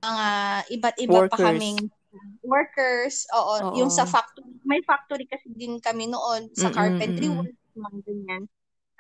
mga 0.05 0.29
iba't 0.77 0.97
iba 1.01 1.13
Workers. 1.17 1.33
pa 1.33 1.39
kaming 1.51 1.79
workers. 2.45 3.17
Oo, 3.35 3.55
Oo. 3.65 3.77
yung 3.81 3.91
sa 3.91 4.05
factory. 4.05 4.47
May 4.63 4.85
factory 4.85 5.25
kasi 5.27 5.49
din 5.57 5.81
kami 5.81 6.07
noon 6.13 6.53
sa 6.53 6.69
Mm-mm, 6.69 6.77
carpentry 6.77 7.27
work, 7.33 7.57
mga 7.75 7.99
ganyan. 8.07 8.43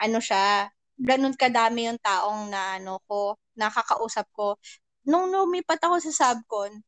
Ano 0.01 0.19
siya, 0.19 0.73
ganun 0.97 1.37
kadami 1.37 1.87
yung 1.93 2.01
taong 2.01 2.49
na 2.51 2.81
ano 2.81 2.99
ko, 3.07 3.37
nakakausap 3.55 4.27
ko. 4.33 4.57
Nung 5.07 5.31
lumipat 5.31 5.79
ako 5.85 6.01
sa 6.11 6.35
subcon, 6.35 6.83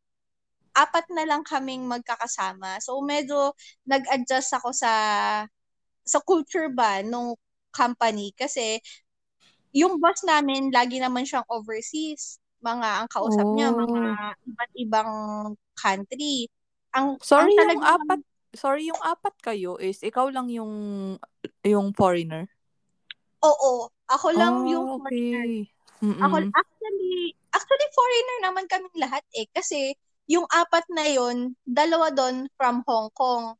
apat 0.78 1.10
na 1.10 1.26
lang 1.26 1.42
kaming 1.42 1.84
magkakasama. 1.90 2.78
So 2.78 3.02
medyo 3.02 3.52
nag-adjust 3.90 4.54
ako 4.62 4.70
sa 4.70 4.92
sa 6.06 6.18
culture 6.24 6.70
ba 6.72 7.02
nung 7.02 7.34
company 7.74 8.32
kasi 8.38 8.78
yung 9.74 10.00
boss 10.00 10.24
namin 10.24 10.72
lagi 10.72 10.98
naman 11.02 11.26
siyang 11.28 11.44
overseas. 11.50 12.40
Mga 12.64 12.88
ang 13.04 13.08
kausap 13.10 13.46
niya 13.54 13.70
Oh. 13.70 13.78
mga 13.78 14.02
iba't 14.48 14.72
ibang 14.74 15.10
country. 15.78 16.48
Ang 16.96 17.20
Sorry, 17.22 17.52
ang 17.54 17.78
yung 17.78 17.84
apat, 17.84 18.20
sorry, 18.56 18.82
yung 18.88 19.02
apat 19.04 19.34
kayo 19.44 19.76
is 19.78 20.00
ikaw 20.02 20.26
lang 20.32 20.48
yung 20.50 20.72
yung 21.62 21.92
foreigner. 21.94 22.48
Oo, 23.44 23.86
ako 24.10 24.26
lang 24.34 24.54
Ah, 24.66 24.70
yung 24.72 24.86
foreigner. 24.98 25.46
okay. 25.46 25.70
Mm-mm. 26.02 26.22
Ako 26.26 26.36
actually 26.54 27.14
actually 27.54 27.88
foreigner 27.94 28.38
naman 28.42 28.64
kaming 28.66 28.98
lahat 28.98 29.22
eh 29.34 29.46
kasi 29.54 29.94
yung 30.28 30.44
apat 30.46 30.84
na 30.92 31.08
yon, 31.08 31.56
dalawa 31.64 32.12
doon 32.12 32.52
from 32.54 32.84
Hong 32.84 33.08
Kong. 33.16 33.56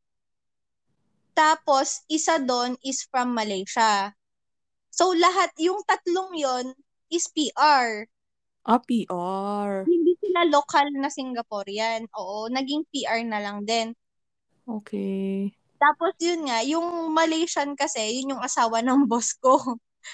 Tapos 1.33 2.04
isa 2.12 2.37
doon 2.37 2.76
is 2.85 3.09
from 3.09 3.33
Malaysia. 3.33 4.12
So 4.92 5.16
lahat 5.16 5.54
yung 5.57 5.81
tatlong 5.88 6.37
yon 6.37 6.76
is 7.09 7.24
PR. 7.33 8.04
Ah, 8.68 8.83
PR. 8.85 9.88
Hindi 9.88 10.12
sila 10.20 10.44
local 10.44 10.92
na 10.92 11.09
Singaporean. 11.09 12.04
Oo, 12.12 12.52
naging 12.52 12.85
PR 12.92 13.24
na 13.24 13.40
lang 13.40 13.64
din. 13.64 13.96
Okay. 14.68 15.57
Tapos 15.81 16.12
yun 16.20 16.44
nga, 16.44 16.61
yung 16.66 17.14
Malaysian 17.16 17.72
kasi, 17.78 18.20
yun 18.20 18.37
yung 18.37 18.44
asawa 18.44 18.85
ng 18.85 19.07
boss 19.11 19.33
ko. 19.40 19.57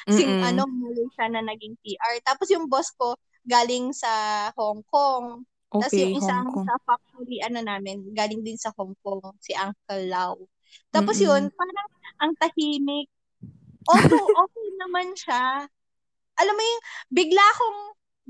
Sing 0.06 0.28
ano, 0.44 0.70
Malaysian 0.70 1.34
na 1.34 1.42
naging 1.42 1.74
PR. 1.82 2.22
Tapos 2.22 2.46
yung 2.54 2.70
boss 2.70 2.94
ko 2.94 3.18
galing 3.42 3.90
sa 3.90 4.48
Hong 4.54 4.86
Kong. 4.86 5.42
Tapos 5.74 5.94
Okay, 5.94 6.00
yung 6.00 6.14
isang 6.14 6.44
Hong 6.46 6.54
Kong. 6.54 6.68
sa 6.68 6.74
factory 6.86 7.42
ano 7.42 7.60
namin, 7.60 8.06
galing 8.14 8.40
din 8.46 8.56
sa 8.56 8.70
Hong 8.78 8.94
Kong, 9.02 9.34
si 9.42 9.52
Uncle 9.58 10.06
Lau. 10.06 10.46
Tapos 10.94 11.18
Mm-mm. 11.18 11.26
yun, 11.26 11.42
parang 11.54 11.88
ang 12.22 12.32
tahimik. 12.38 13.10
Although 13.90 14.28
okay 14.46 14.68
naman 14.80 15.12
siya. 15.18 15.66
Alam 16.38 16.54
mo 16.56 16.62
yung, 16.62 16.82
bigla 17.10 17.42
akong, 17.54 17.80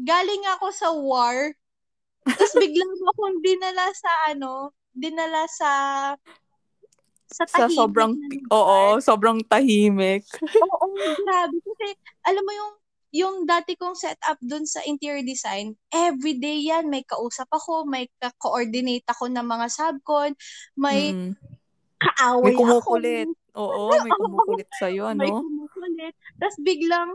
galing 0.03 0.45
ako 0.59 0.67
sa 0.75 0.89
war, 0.91 1.55
tapos 2.37 2.55
bigla 2.59 2.85
mo 2.85 3.05
akong 3.15 3.39
dinala 3.45 3.87
sa 3.95 4.11
ano, 4.35 4.75
dinala 4.93 5.47
sa 5.49 5.71
sa 7.31 7.45
Sa 7.47 7.67
tahimik 7.67 7.71
sobrang, 7.71 8.13
na 8.19 8.27
lugar. 8.31 8.51
oo, 8.53 8.99
sobrang 9.01 9.39
tahimik. 9.47 10.27
Oo, 10.43 10.87
grabe. 11.19 11.57
Kasi, 11.63 11.87
alam 12.27 12.43
mo 12.45 12.53
yung, 12.55 12.73
yung 13.14 13.46
dati 13.46 13.79
kong 13.79 13.94
setup 13.94 14.42
dun 14.42 14.66
sa 14.66 14.83
interior 14.83 15.22
design, 15.22 15.79
everyday 15.94 16.66
yan, 16.66 16.90
may 16.90 17.07
kausap 17.07 17.46
ako, 17.55 17.87
may 17.87 18.11
ka-coordinate 18.18 19.07
ako 19.07 19.31
ng 19.31 19.46
mga 19.46 19.66
subcon, 19.70 20.35
may 20.74 21.14
Mm-mm. 21.14 21.38
kaaway 22.03 22.50
May 22.50 22.59
kumukulit. 22.59 23.29
ako. 23.31 23.38
Oo, 23.55 23.87
may 24.03 24.11
kumukulit 24.18 24.68
sa'yo, 24.74 25.14
May 25.14 25.31
ano? 25.31 25.46
kumukulit. 25.46 26.14
Tapos 26.42 26.59
biglang, 26.59 27.11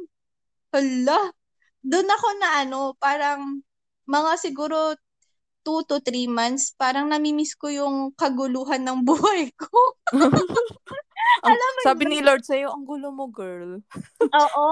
hala, 0.71 1.35
doon 1.83 2.07
ako 2.07 2.27
na 2.39 2.49
ano, 2.63 2.81
parang 2.95 3.59
mga 4.07 4.31
siguro 4.39 4.95
two 5.67 5.83
to 5.83 5.99
three 5.99 6.31
months, 6.31 6.71
parang 6.79 7.11
namimiss 7.11 7.59
ko 7.59 7.67
yung 7.67 8.15
kaguluhan 8.15 8.87
ng 8.87 9.03
buhay 9.09 9.51
ko. 9.59 9.99
Ang, 11.45 11.53
Alam 11.53 11.69
mo 11.71 11.79
sabi 11.85 12.03
yun? 12.05 12.11
ni 12.11 12.19
Lord 12.25 12.43
sa'yo, 12.43 12.73
ang 12.73 12.83
gulo 12.83 13.09
mo, 13.13 13.29
girl. 13.29 13.79
Oo. 14.39 14.65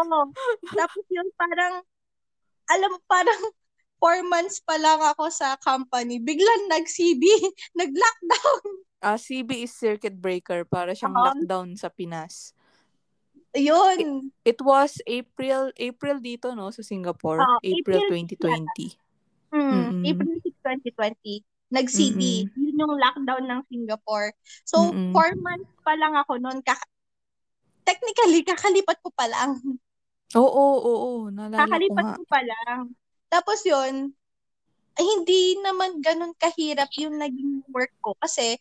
Tapos 0.73 1.03
yun 1.09 1.27
parang, 1.37 1.81
alam 2.69 2.89
mo, 2.91 2.99
parang 3.07 3.41
four 4.01 4.21
months 4.25 4.61
pa 4.61 4.77
lang 4.77 5.01
ako 5.01 5.29
sa 5.33 5.57
company. 5.61 6.21
Biglang 6.21 6.69
nag-CB, 6.69 7.23
nag-lockdown. 7.79 8.63
Ah, 8.97 9.17
CB 9.17 9.69
is 9.69 9.73
circuit 9.77 10.17
breaker 10.17 10.65
para 10.65 10.97
siyang 10.97 11.13
Oo. 11.13 11.21
lockdown 11.21 11.77
sa 11.77 11.89
Pinas. 11.93 12.57
Yun. 13.53 14.33
It 14.45 14.61
was 14.61 15.01
April, 15.05 15.69
April 15.77 16.17
dito, 16.21 16.53
no, 16.53 16.69
sa 16.73 16.81
Singapore. 16.81 17.41
Oo, 17.41 17.57
April, 17.61 18.09
April 18.09 18.65
2020. 18.67 18.97
Mm, 19.53 19.73
Mm-mm. 19.73 20.03
April 20.05 20.37
6, 20.43 20.53
2020. 20.93 21.41
Nag-CB. 21.67 22.47
Yun 22.55 22.79
yung 22.79 22.95
lockdown 22.95 23.43
ng 23.43 23.61
Singapore. 23.67 24.31
So, 24.63 24.91
Mm-mm. 24.91 25.11
four 25.11 25.35
months 25.39 25.71
pa 25.83 25.93
lang 25.99 26.15
ako 26.15 26.39
noon. 26.39 26.63
Kaka- 26.63 26.87
technically, 27.83 28.43
kakalipat 28.43 28.99
ko 29.03 29.11
pa 29.11 29.27
lang. 29.27 29.59
Oo, 30.35 30.43
oo, 30.47 30.91
oo. 30.91 31.11
Ko 31.31 31.55
Kakalipat 31.55 32.05
nga. 32.07 32.15
ko 32.19 32.23
pa 32.27 32.39
lang. 32.43 32.91
Tapos 33.27 33.63
yun, 33.67 34.11
ay, 34.97 35.05
hindi 35.05 35.59
naman 35.61 35.99
ganun 36.01 36.33
kahirap 36.35 36.89
yung 36.97 37.19
naging 37.19 37.63
work 37.71 37.91
ko. 38.01 38.15
Kasi, 38.19 38.57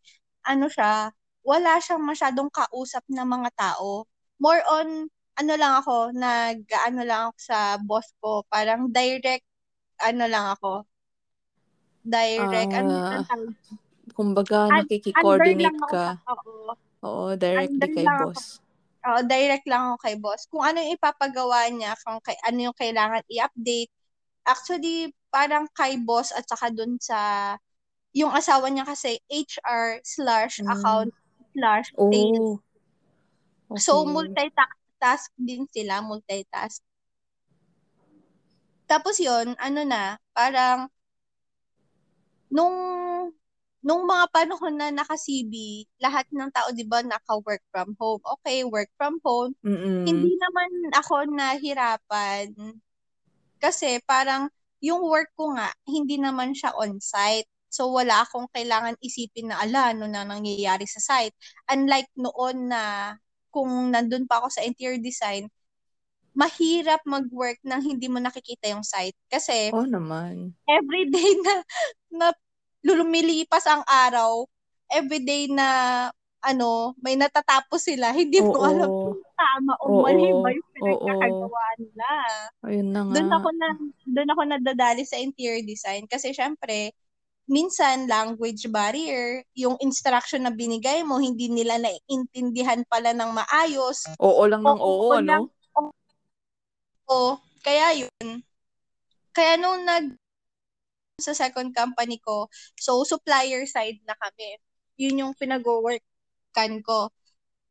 ano 0.46 0.66
siya, 0.70 1.10
wala 1.46 1.78
siyang 1.78 2.02
masyadong 2.02 2.50
kausap 2.50 3.02
na 3.10 3.22
mga 3.22 3.50
tao. 3.54 4.06
More 4.38 4.60
on, 4.66 5.08
ano 5.36 5.52
lang 5.56 5.78
ako, 5.80 6.12
nag, 6.12 6.66
ano 6.86 7.00
lang 7.06 7.20
ako 7.30 7.36
sa 7.38 7.58
boss 7.80 8.08
ko. 8.20 8.42
Parang 8.50 8.90
direct, 8.90 9.46
ano 10.02 10.26
lang 10.26 10.54
ako. 10.58 10.84
Direct, 12.06 12.70
ano 12.70 12.92
Ah, 12.94 13.10
ang 13.18 13.24
tawag? 13.26 13.54
Kumbaga, 14.14 14.58
ako 15.74 15.86
ka. 15.90 16.04
sa- 16.14 16.22
Oo. 16.32 16.54
Oo, 17.02 17.26
directly 17.34 17.88
kay 17.90 18.06
lang 18.06 18.14
ako. 18.16 18.30
boss. 18.30 18.46
Oo, 19.06 19.20
direct 19.22 19.66
lang 19.66 19.82
ako 19.84 19.96
kay 20.00 20.16
boss. 20.16 20.40
Kung 20.46 20.62
ano 20.62 20.78
yung 20.78 20.94
ipapagawa 20.94 21.66
niya, 21.68 21.92
kung 22.00 22.18
kay, 22.22 22.38
ano 22.42 22.58
yung 22.70 22.76
kailangan 22.78 23.22
i-update. 23.26 23.90
Actually, 24.42 25.10
parang 25.28 25.66
kay 25.74 25.98
boss 25.98 26.30
at 26.30 26.46
saka 26.46 26.70
dun 26.70 26.94
sa, 27.02 27.18
yung 28.14 28.30
asawa 28.30 28.70
niya 28.70 28.86
kasi 28.86 29.18
HR 29.26 29.98
slash 30.00 30.62
Mm. 30.62 30.70
account 30.70 31.10
slash 31.52 31.86
sales. 31.92 32.38
Oh. 33.66 33.76
So, 33.76 34.06
Okay. 34.06 34.14
multitask 34.14 35.34
din 35.36 35.66
sila, 35.68 36.00
multitask. 36.00 36.80
Tapos 38.86 39.18
yon 39.18 39.58
ano 39.58 39.82
na, 39.82 40.14
parang, 40.30 40.86
nung, 42.52 42.76
nung 43.86 44.02
mga 44.02 44.26
panahon 44.34 44.74
na 44.74 44.90
naka-CB, 44.90 45.86
lahat 46.02 46.26
ng 46.34 46.50
tao, 46.50 46.74
di 46.74 46.82
ba, 46.82 47.02
naka-work 47.06 47.62
from 47.70 47.94
home. 47.98 48.22
Okay, 48.38 48.66
work 48.66 48.90
from 48.98 49.22
home. 49.22 49.54
Mm-mm. 49.62 50.02
Hindi 50.02 50.34
naman 50.34 50.70
ako 50.94 51.30
nahirapan. 51.30 52.50
Kasi 53.62 54.02
parang, 54.02 54.50
yung 54.82 55.06
work 55.06 55.30
ko 55.38 55.54
nga, 55.54 55.70
hindi 55.86 56.18
naman 56.18 56.52
siya 56.52 56.74
on-site. 56.74 57.48
So, 57.70 57.92
wala 57.92 58.24
akong 58.24 58.48
kailangan 58.50 58.98
isipin 59.02 59.52
na, 59.52 59.62
ala, 59.62 59.92
ano 59.94 60.06
na 60.10 60.24
nangyayari 60.24 60.88
sa 60.88 61.02
site. 61.02 61.34
Unlike 61.70 62.10
noon 62.18 62.70
na, 62.70 63.14
kung 63.50 63.88
nandun 63.88 64.28
pa 64.28 64.44
ako 64.44 64.52
sa 64.52 64.64
interior 64.68 65.00
design, 65.00 65.48
mahirap 66.36 67.00
mag-work 67.08 67.56
nang 67.64 67.80
hindi 67.80 68.06
mo 68.12 68.20
nakikita 68.20 68.68
yung 68.70 68.84
site. 68.84 69.16
Kasi, 69.32 69.72
Oo 69.72 69.88
naman. 69.88 70.52
everyday 70.68 71.32
na, 71.40 71.54
na 72.12 72.26
lumilipas 72.84 73.64
ang 73.66 73.82
araw, 73.88 74.44
everyday 74.92 75.48
na, 75.48 75.66
ano, 76.44 76.94
may 77.02 77.16
natatapos 77.18 77.88
sila, 77.88 78.12
hindi 78.14 78.38
mo 78.44 78.60
Oo. 78.60 78.68
alam 78.68 78.90
kung 78.92 79.18
tama 79.34 79.72
o 79.82 79.84
Oo. 79.90 80.00
mali 80.04 80.30
ba 80.38 80.48
yung 80.52 80.68
Oo. 80.68 80.74
pinagkakagawa 80.76 81.64
nila. 81.80 82.08
Ayun 82.62 82.88
na 82.92 83.00
nga. 83.02 83.12
Doon 83.16 83.30
ako 83.32 83.48
na 83.56 83.68
doon 84.06 84.30
ako 84.30 84.40
nadadali 84.46 85.02
sa 85.02 85.18
interior 85.18 85.62
design 85.66 86.04
kasi 86.06 86.30
syempre 86.30 86.94
minsan 87.46 88.10
language 88.10 88.66
barrier, 88.74 89.46
yung 89.54 89.78
instruction 89.78 90.42
na 90.42 90.50
binigay 90.50 91.06
mo, 91.06 91.22
hindi 91.22 91.46
nila 91.46 91.78
naiintindihan 91.78 92.82
pala 92.90 93.14
ng 93.14 93.30
maayos. 93.38 94.02
Oo 94.18 94.42
lang 94.50 94.66
ng 94.66 94.78
oo, 94.82 95.14
oo 95.14 95.14
ano? 95.14 95.46
Oo. 97.10 97.38
Kaya 97.62 98.06
yun. 98.06 98.42
Kaya 99.34 99.58
nung 99.58 99.82
nag 99.84 100.14
sa 101.16 101.32
second 101.32 101.72
company 101.72 102.20
ko, 102.20 102.48
so 102.76 103.00
supplier 103.08 103.64
side 103.64 104.00
na 104.04 104.12
kami. 104.20 104.60
Yun 105.00 105.20
yung 105.24 105.32
pinag-workan 105.36 106.84
ko. 106.84 107.08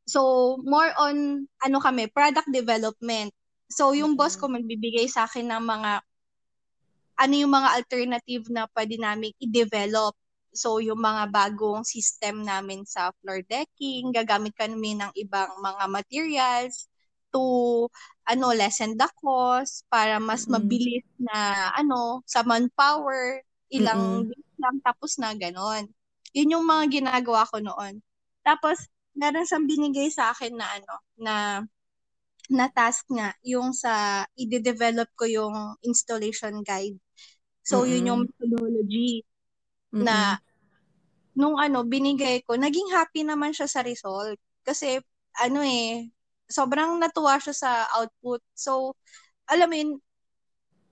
So, 0.05 0.21
more 0.61 0.93
on, 0.97 1.45
ano 1.61 1.77
kami, 1.81 2.09
product 2.09 2.49
development. 2.49 3.33
So, 3.69 3.93
yung 3.93 4.13
mm-hmm. 4.13 4.21
boss 4.21 4.37
ko 4.37 4.49
magbibigay 4.49 5.09
sa 5.09 5.25
akin 5.25 5.49
ng 5.49 5.63
mga 5.65 5.91
ano 7.15 7.33
yung 7.33 7.53
mga 7.53 7.69
alternative 7.79 8.45
na 8.51 8.67
pwede 8.75 8.99
namin 8.99 9.31
i-develop. 9.39 10.13
So, 10.51 10.79
yung 10.83 10.99
mga 10.99 11.31
bagong 11.31 11.83
system 11.87 12.43
namin 12.43 12.83
sa 12.83 13.11
floor 13.23 13.43
decking, 13.47 14.11
gagamit 14.11 14.55
kami 14.55 14.99
ng 14.99 15.11
ibang 15.15 15.51
mga 15.59 15.83
materials 15.91 16.87
to 17.35 17.43
ano 18.23 18.55
lessen 18.55 18.95
the 18.95 19.09
cost 19.19 19.83
para 19.91 20.23
mas 20.23 20.47
mm-hmm. 20.47 20.55
mabilis 20.55 21.05
na 21.19 21.69
ano 21.75 22.23
sa 22.23 22.47
manpower 22.47 23.43
ilang 23.67 24.31
mm-hmm. 24.31 24.61
lang 24.63 24.75
tapos 24.79 25.19
na 25.19 25.35
ganon. 25.35 25.91
Yun 26.31 26.53
yung 26.55 26.65
mga 26.65 27.03
ginagawa 27.03 27.43
ko 27.51 27.59
noon. 27.59 27.99
Tapos 28.41 28.87
meron 29.15 29.43
siyang 29.43 29.67
binigay 29.67 30.07
sa 30.07 30.31
akin 30.31 30.55
na 30.55 30.67
ano 30.79 30.93
na 31.19 31.35
na 32.45 32.69
task 32.69 33.09
nga 33.09 33.33
yung 33.41 33.73
sa 33.73 34.23
i-develop 34.37 35.09
ko 35.17 35.25
yung 35.27 35.55
installation 35.83 36.63
guide. 36.63 36.95
So 37.67 37.83
mm-hmm. 37.83 37.91
yun 37.91 38.07
yung 38.07 38.21
methodology 38.23 39.11
mm-hmm. 39.91 40.03
na 40.07 40.39
nung 41.35 41.59
ano 41.59 41.83
binigay 41.83 42.47
ko, 42.47 42.55
naging 42.55 42.95
happy 42.95 43.27
naman 43.27 43.51
siya 43.51 43.67
sa 43.67 43.83
result 43.83 44.39
kasi 44.63 45.03
ano 45.35 45.61
eh 45.61 46.14
sobrang 46.49 46.97
natuwa 47.01 47.37
siya 47.41 47.55
sa 47.55 47.71
output. 47.99 48.41
So 48.55 48.95
alam 49.49 49.69
mo 49.71 49.75
yun, 49.77 49.91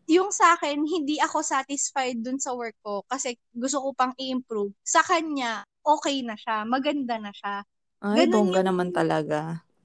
yung 0.08 0.32
sa 0.36 0.56
akin, 0.60 0.84
hindi 0.84 1.16
ako 1.24 1.40
satisfied 1.44 2.20
dun 2.26 2.36
sa 2.40 2.52
work 2.60 2.76
ko 2.84 3.04
kasi 3.08 3.40
gusto 3.56 3.80
ko 3.84 3.90
pang 3.96 4.14
i-improve. 4.20 4.76
Sa 4.84 5.00
kanya, 5.04 5.64
okay 5.84 6.20
na 6.28 6.36
siya, 6.36 6.68
maganda 6.68 7.16
na 7.20 7.32
siya. 7.32 7.64
Ay, 8.10 8.24
ganun 8.24 8.32
bongga 8.32 8.60
yung, 8.60 8.66
naman 8.68 8.90
talaga. 8.98 9.38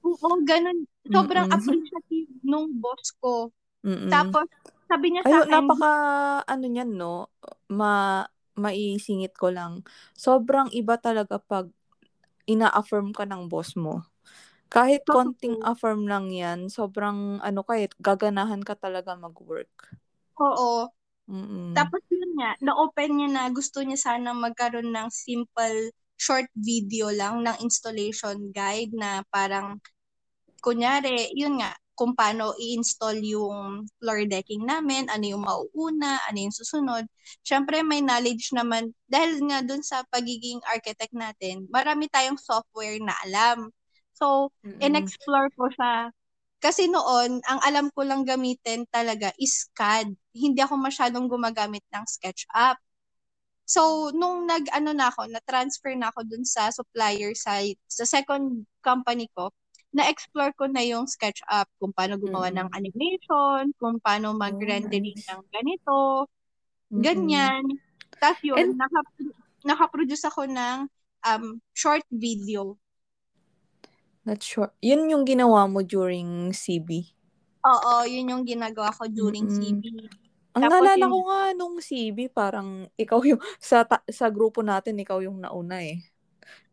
Oo, 0.07 0.29
ganun. 0.49 0.79
Sobrang 1.13 1.47
Mm-mm. 1.49 1.55
appreciative 1.55 2.29
nung 2.45 2.67
boss 2.83 3.15
ko. 3.21 3.51
Mm-mm. 3.85 4.13
Tapos, 4.13 4.47
sabi 4.89 5.07
niya 5.15 5.25
sa 5.29 5.37
Ayun, 5.37 5.47
akin, 5.47 5.65
napaka, 5.65 5.87
ano 6.47 6.65
niyan, 6.69 6.91
no? 6.99 7.29
Ma, 7.71 8.23
maisingit 8.59 9.35
ko 9.39 9.51
lang. 9.53 9.83
Sobrang 10.17 10.69
iba 10.75 10.95
talaga 10.99 11.37
pag 11.41 11.67
ina-affirm 12.49 13.13
ka 13.15 13.25
ng 13.29 13.47
boss 13.51 13.75
mo. 13.79 14.03
Kahit 14.69 15.01
konting 15.09 15.57
affirm 15.65 16.05
lang 16.05 16.29
yan, 16.29 16.69
sobrang, 16.69 17.41
ano 17.41 17.65
kahit 17.65 17.89
eh, 17.93 17.97
gaganahan 17.97 18.61
ka 18.61 18.77
talaga 18.77 19.17
mag-work. 19.17 19.97
Oo. 20.37 20.85
Mm-mm. 21.29 21.73
Tapos 21.73 22.01
yun 22.09 22.37
nga, 22.37 22.53
na-open 22.61 23.11
niya 23.17 23.29
na 23.29 23.43
gusto 23.53 23.81
niya 23.81 23.97
sana 23.97 24.33
magkaroon 24.33 24.89
ng 24.93 25.09
simple 25.13 25.93
short 26.17 26.49
video 26.53 27.09
lang 27.13 27.41
ng 27.45 27.57
installation 27.65 28.53
guide 28.53 28.93
na 28.93 29.25
parang 29.33 29.77
kunyari, 30.61 31.33
yun 31.33 31.57
nga, 31.61 31.73
kung 31.97 32.15
paano 32.15 32.55
i-install 32.55 33.19
yung 33.27 33.83
floor 33.99 34.23
decking 34.29 34.63
namin, 34.63 35.09
ano 35.11 35.25
yung 35.27 35.43
mauuna, 35.43 36.15
ano 36.31 36.37
yung 36.47 36.55
susunod. 36.55 37.03
Siyempre, 37.43 37.83
may 37.83 37.99
knowledge 37.99 38.55
naman, 38.55 38.95
dahil 39.09 39.43
nga 39.51 39.59
dun 39.65 39.83
sa 39.83 40.07
pagiging 40.07 40.63
architect 40.63 41.11
natin, 41.11 41.67
marami 41.67 42.07
tayong 42.07 42.39
software 42.39 43.01
na 43.03 43.11
alam. 43.27 43.67
So, 44.19 44.51
mm-hmm. 44.67 44.83
in-explore 44.83 45.49
ko 45.55 45.71
siya. 45.71 46.11
Kasi 46.59 46.91
noon, 46.91 47.39
ang 47.47 47.59
alam 47.63 47.87
ko 47.95 48.03
lang 48.03 48.27
gamitin 48.27 48.83
talaga 48.91 49.31
is 49.39 49.71
CAD. 49.71 50.11
Hindi 50.35 50.59
ako 50.59 50.75
masyadong 50.75 51.31
gumagamit 51.31 51.87
ng 51.95 52.03
SketchUp. 52.03 52.75
So, 53.63 54.11
nung 54.11 54.43
nag-ano 54.43 54.91
na 54.91 55.07
ako, 55.07 55.31
na-transfer 55.31 55.95
na 55.95 56.11
ako 56.11 56.27
dun 56.27 56.43
sa 56.43 56.67
supplier 56.67 57.31
side, 57.31 57.79
sa 57.87 58.03
second 58.03 58.67
company 58.83 59.31
ko, 59.31 59.55
na-explore 59.95 60.51
ko 60.59 60.67
na 60.67 60.83
yung 60.83 61.07
SketchUp, 61.07 61.71
kung 61.79 61.95
paano 61.95 62.19
gumawa 62.19 62.51
mm-hmm. 62.51 62.59
ng 62.59 62.69
animation, 62.75 63.61
kung 63.79 63.95
paano 64.03 64.35
oh, 64.35 64.37
mag-rendering 64.37 65.15
oh, 65.15 65.23
nice. 65.23 65.29
ng 65.31 65.43
ganito, 65.53 65.97
mm-hmm. 66.91 67.01
ganyan. 67.01 67.63
Tapos 68.19 68.41
yun, 68.43 68.57
And... 68.57 68.75
naka- 68.75 69.33
nakaproduce 69.63 70.27
ako 70.27 70.43
ng 70.43 70.91
um, 71.23 71.45
short 71.71 72.03
video. 72.11 72.75
Not 74.29 74.45
sure. 74.45 74.69
Yun 74.77 75.09
yung 75.09 75.25
ginawa 75.25 75.65
mo 75.65 75.81
during 75.81 76.53
CB? 76.53 77.17
Oo, 77.65 78.05
yun 78.05 78.29
yung 78.29 78.45
ginagawa 78.45 78.93
ko 78.93 79.09
during 79.09 79.49
mm-hmm. 79.49 79.81
CB. 79.81 79.83
Ang 80.53 80.63
Tapos 80.69 80.73
naalala 80.77 81.01
yung... 81.01 81.13
ko 81.13 81.19
nga 81.25 81.41
nung 81.57 81.75
CB, 81.81 82.17
parang 82.29 82.85
ikaw 82.93 83.17
yung, 83.25 83.41
sa, 83.57 83.81
ta- 83.81 84.05
sa 84.05 84.29
grupo 84.29 84.61
natin, 84.61 85.01
ikaw 85.01 85.17
yung 85.25 85.41
nauna 85.41 85.81
eh. 85.81 86.05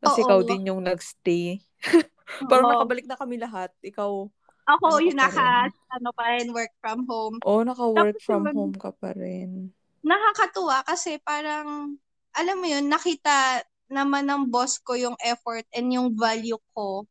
Kasi 0.04 0.20
ikaw 0.20 0.44
din 0.44 0.68
yung 0.68 0.84
nagstay. 0.84 1.64
parang 2.52 2.76
nakabalik 2.76 3.08
na 3.08 3.16
kami 3.16 3.40
lahat. 3.40 3.72
Ikaw, 3.80 4.28
ako 4.68 4.84
ano 4.84 5.00
yung 5.00 5.16
naka, 5.16 5.72
ano 5.96 6.10
pa 6.12 6.36
rin, 6.36 6.52
work 6.52 6.76
from 6.84 7.08
home. 7.08 7.40
Oo, 7.40 7.60
oh, 7.60 7.64
naka-work 7.64 8.20
Tapos, 8.20 8.28
from 8.28 8.44
yung, 8.52 8.56
home 8.56 8.76
ka 8.76 8.92
pa 8.92 9.16
rin. 9.16 9.72
Nakakatuwa 10.04 10.84
kasi 10.84 11.16
parang, 11.24 11.96
alam 12.36 12.56
mo 12.60 12.68
yun, 12.68 12.84
nakita 12.84 13.64
naman 13.88 14.28
ng 14.28 14.52
boss 14.52 14.76
ko 14.76 14.92
yung 14.92 15.16
effort 15.24 15.64
and 15.72 15.88
yung 15.88 16.12
value 16.12 16.60
ko 16.76 17.08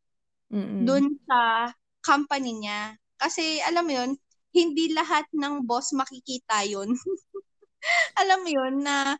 Mm-mm. 0.52 0.86
dun 0.86 1.18
sa 1.26 1.70
company 2.02 2.62
niya. 2.62 2.94
Kasi, 3.18 3.58
alam 3.64 3.84
mo 3.86 3.92
yun, 3.92 4.10
hindi 4.54 4.92
lahat 4.94 5.26
ng 5.34 5.66
boss 5.66 5.92
makikita 5.92 6.64
yun. 6.64 6.94
alam 8.20 8.40
mo 8.44 8.50
yun 8.50 8.82
na 8.82 9.16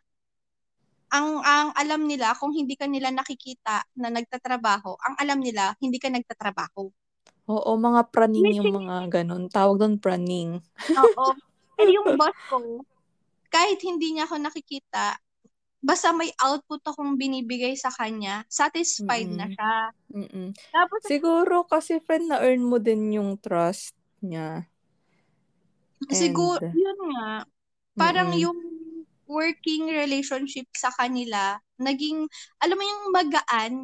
ang 1.06 1.38
ang 1.46 1.70
alam 1.78 2.02
nila 2.02 2.34
kung 2.34 2.50
hindi 2.50 2.74
ka 2.74 2.90
nila 2.90 3.14
nakikita 3.14 3.86
na 3.94 4.10
nagtatrabaho, 4.10 4.98
ang 4.98 5.14
alam 5.22 5.38
nila 5.38 5.78
hindi 5.78 6.02
ka 6.02 6.10
nagtatrabaho. 6.10 6.90
Oo, 7.46 7.70
mga 7.78 8.10
praning 8.10 8.58
yung 8.58 8.74
mga 8.74 9.22
ganun. 9.22 9.46
Tawag 9.46 9.78
doon 9.78 9.96
praning. 10.02 10.58
Oo. 10.94 11.26
Eh 11.76 11.92
yung 11.92 12.16
boss 12.16 12.32
ko, 12.48 12.80
kahit 13.52 13.76
hindi 13.84 14.16
niya 14.16 14.24
ako 14.24 14.40
nakikita, 14.40 15.20
basta 15.86 16.10
may 16.18 16.30
output 16.42 16.82
akong 16.84 17.14
binibigay 17.20 17.74
sa 17.78 17.90
kanya, 17.94 18.42
satisfied 18.50 19.30
Mm-mm. 19.30 19.36
na 19.38 19.46
siya. 19.54 19.72
Mm-mm. 20.14 20.56
Tapos, 20.74 21.04
Siguro 21.08 21.68
kasi 21.68 22.00
friend 22.06 22.32
na 22.32 22.40
earn 22.40 22.64
mo 22.64 22.80
din 22.80 23.12
yung 23.16 23.36
trust 23.38 23.92
niya. 24.24 24.68
Siguro, 26.12 26.60
And, 26.60 26.76
yun 26.76 26.98
nga. 27.12 27.44
Parang 28.00 28.30
mm-mm. 28.30 28.36
yung 28.36 28.58
working 29.28 29.90
relationship 29.90 30.68
sa 30.76 30.90
kanila, 30.94 31.58
naging, 31.80 32.28
alam 32.62 32.76
mo 32.78 32.84
yung 32.86 33.04
magaan, 33.14 33.74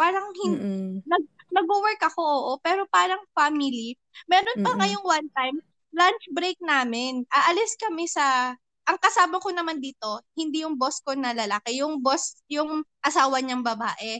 parang 0.00 0.28
hin- 0.38 0.64
nag, 1.06 1.24
nag-work 1.54 2.00
ako, 2.02 2.22
oo, 2.22 2.52
pero 2.62 2.86
parang 2.90 3.22
family. 3.36 3.96
Meron 4.30 4.58
pa 4.64 4.70
Mm-mm. 4.70 4.80
ngayong 4.80 5.06
one 5.06 5.28
time, 5.36 5.56
lunch 5.94 6.24
break 6.34 6.58
namin, 6.64 7.24
aalis 7.30 7.76
kami 7.80 8.06
sa, 8.10 8.56
ang 8.82 8.98
kasama 8.98 9.38
ko 9.38 9.54
naman 9.54 9.78
dito, 9.78 10.22
hindi 10.34 10.66
yung 10.66 10.74
boss 10.74 10.98
ko 11.02 11.14
na 11.14 11.30
lalaki, 11.30 11.78
yung 11.78 12.02
boss, 12.02 12.42
yung 12.50 12.82
asawa 12.98 13.38
niyang 13.38 13.62
babae. 13.62 14.18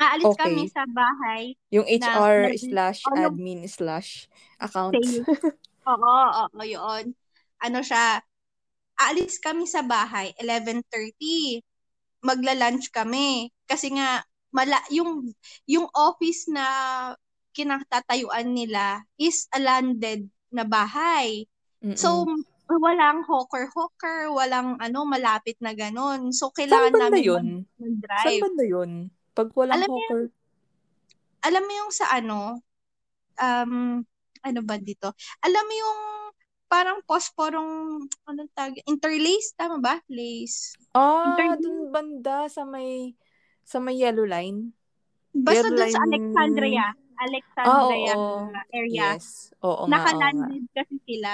Aalis 0.00 0.34
okay. 0.34 0.40
kami 0.48 0.62
sa 0.72 0.82
bahay. 0.88 1.54
Yung 1.70 1.86
HR 1.86 2.50
na, 2.50 2.58
slash 2.58 3.00
admin 3.12 3.60
slash 3.68 4.26
account. 4.58 4.96
Oo, 5.90 6.14
oo, 6.46 6.62
yun. 6.62 7.10
Ano 7.58 7.82
siya, 7.82 8.22
aalis 8.98 9.42
kami 9.42 9.66
sa 9.66 9.82
bahay, 9.82 10.30
11.30. 10.38 11.58
Magla-lunch 12.22 12.94
kami. 12.94 13.50
Kasi 13.66 13.90
nga, 13.90 14.22
mala, 14.54 14.78
yung, 14.94 15.34
yung 15.66 15.90
office 15.90 16.46
na 16.46 16.66
kinatatayuan 17.50 18.46
nila 18.54 19.02
is 19.18 19.50
a 19.50 19.58
landed 19.58 20.30
na 20.54 20.62
bahay. 20.62 21.50
Mm-mm. 21.82 21.98
So, 21.98 22.30
walang 22.68 23.26
hawker-hawker, 23.26 24.30
walang 24.30 24.78
ano, 24.78 25.04
malapit 25.04 25.58
na 25.58 25.74
ganun. 25.74 26.30
So, 26.30 26.54
kailangan 26.54 26.92
Saan 26.94 27.02
namin 27.10 27.22
yun? 27.22 27.46
mag-drive. 27.80 28.26
Saan 28.26 28.42
banda 28.42 28.64
yun? 28.64 28.90
Pag 29.32 29.48
walang 29.56 29.76
alam 29.80 29.88
hawker? 29.90 30.22
Yung, 30.28 30.32
alam 31.42 31.62
mo 31.66 31.72
yung 31.74 31.92
sa 31.92 32.06
ano, 32.14 32.38
um, 33.42 33.72
ano 34.42 34.60
ba 34.62 34.76
dito? 34.78 35.14
Alam 35.42 35.64
mo 35.66 35.74
yung 35.74 36.00
parang 36.72 36.98
posporong, 37.04 38.00
anong 38.24 38.50
tag, 38.56 38.72
interlace, 38.88 39.52
tama 39.52 39.76
ba? 39.76 40.00
Lace. 40.08 40.72
Ah, 40.96 41.36
interlace. 41.36 41.60
dun 41.60 41.92
banda 41.92 42.48
sa 42.48 42.64
may, 42.64 43.12
sa 43.60 43.76
may 43.76 44.00
yellow 44.00 44.24
line. 44.24 44.72
Basta 45.36 45.68
yellow 45.68 45.76
dun 45.76 45.80
line... 45.84 45.92
sa 45.92 46.02
Alexandria. 46.08 46.86
Alexandria 47.22 48.14
oh, 48.16 48.48
oh, 48.50 48.72
area. 48.72 49.14
Yes. 49.14 49.52
Oo 49.62 49.84
nga. 49.86 50.00
Naka-landed 50.00 50.64
kasi 50.72 50.96
sila. 51.04 51.32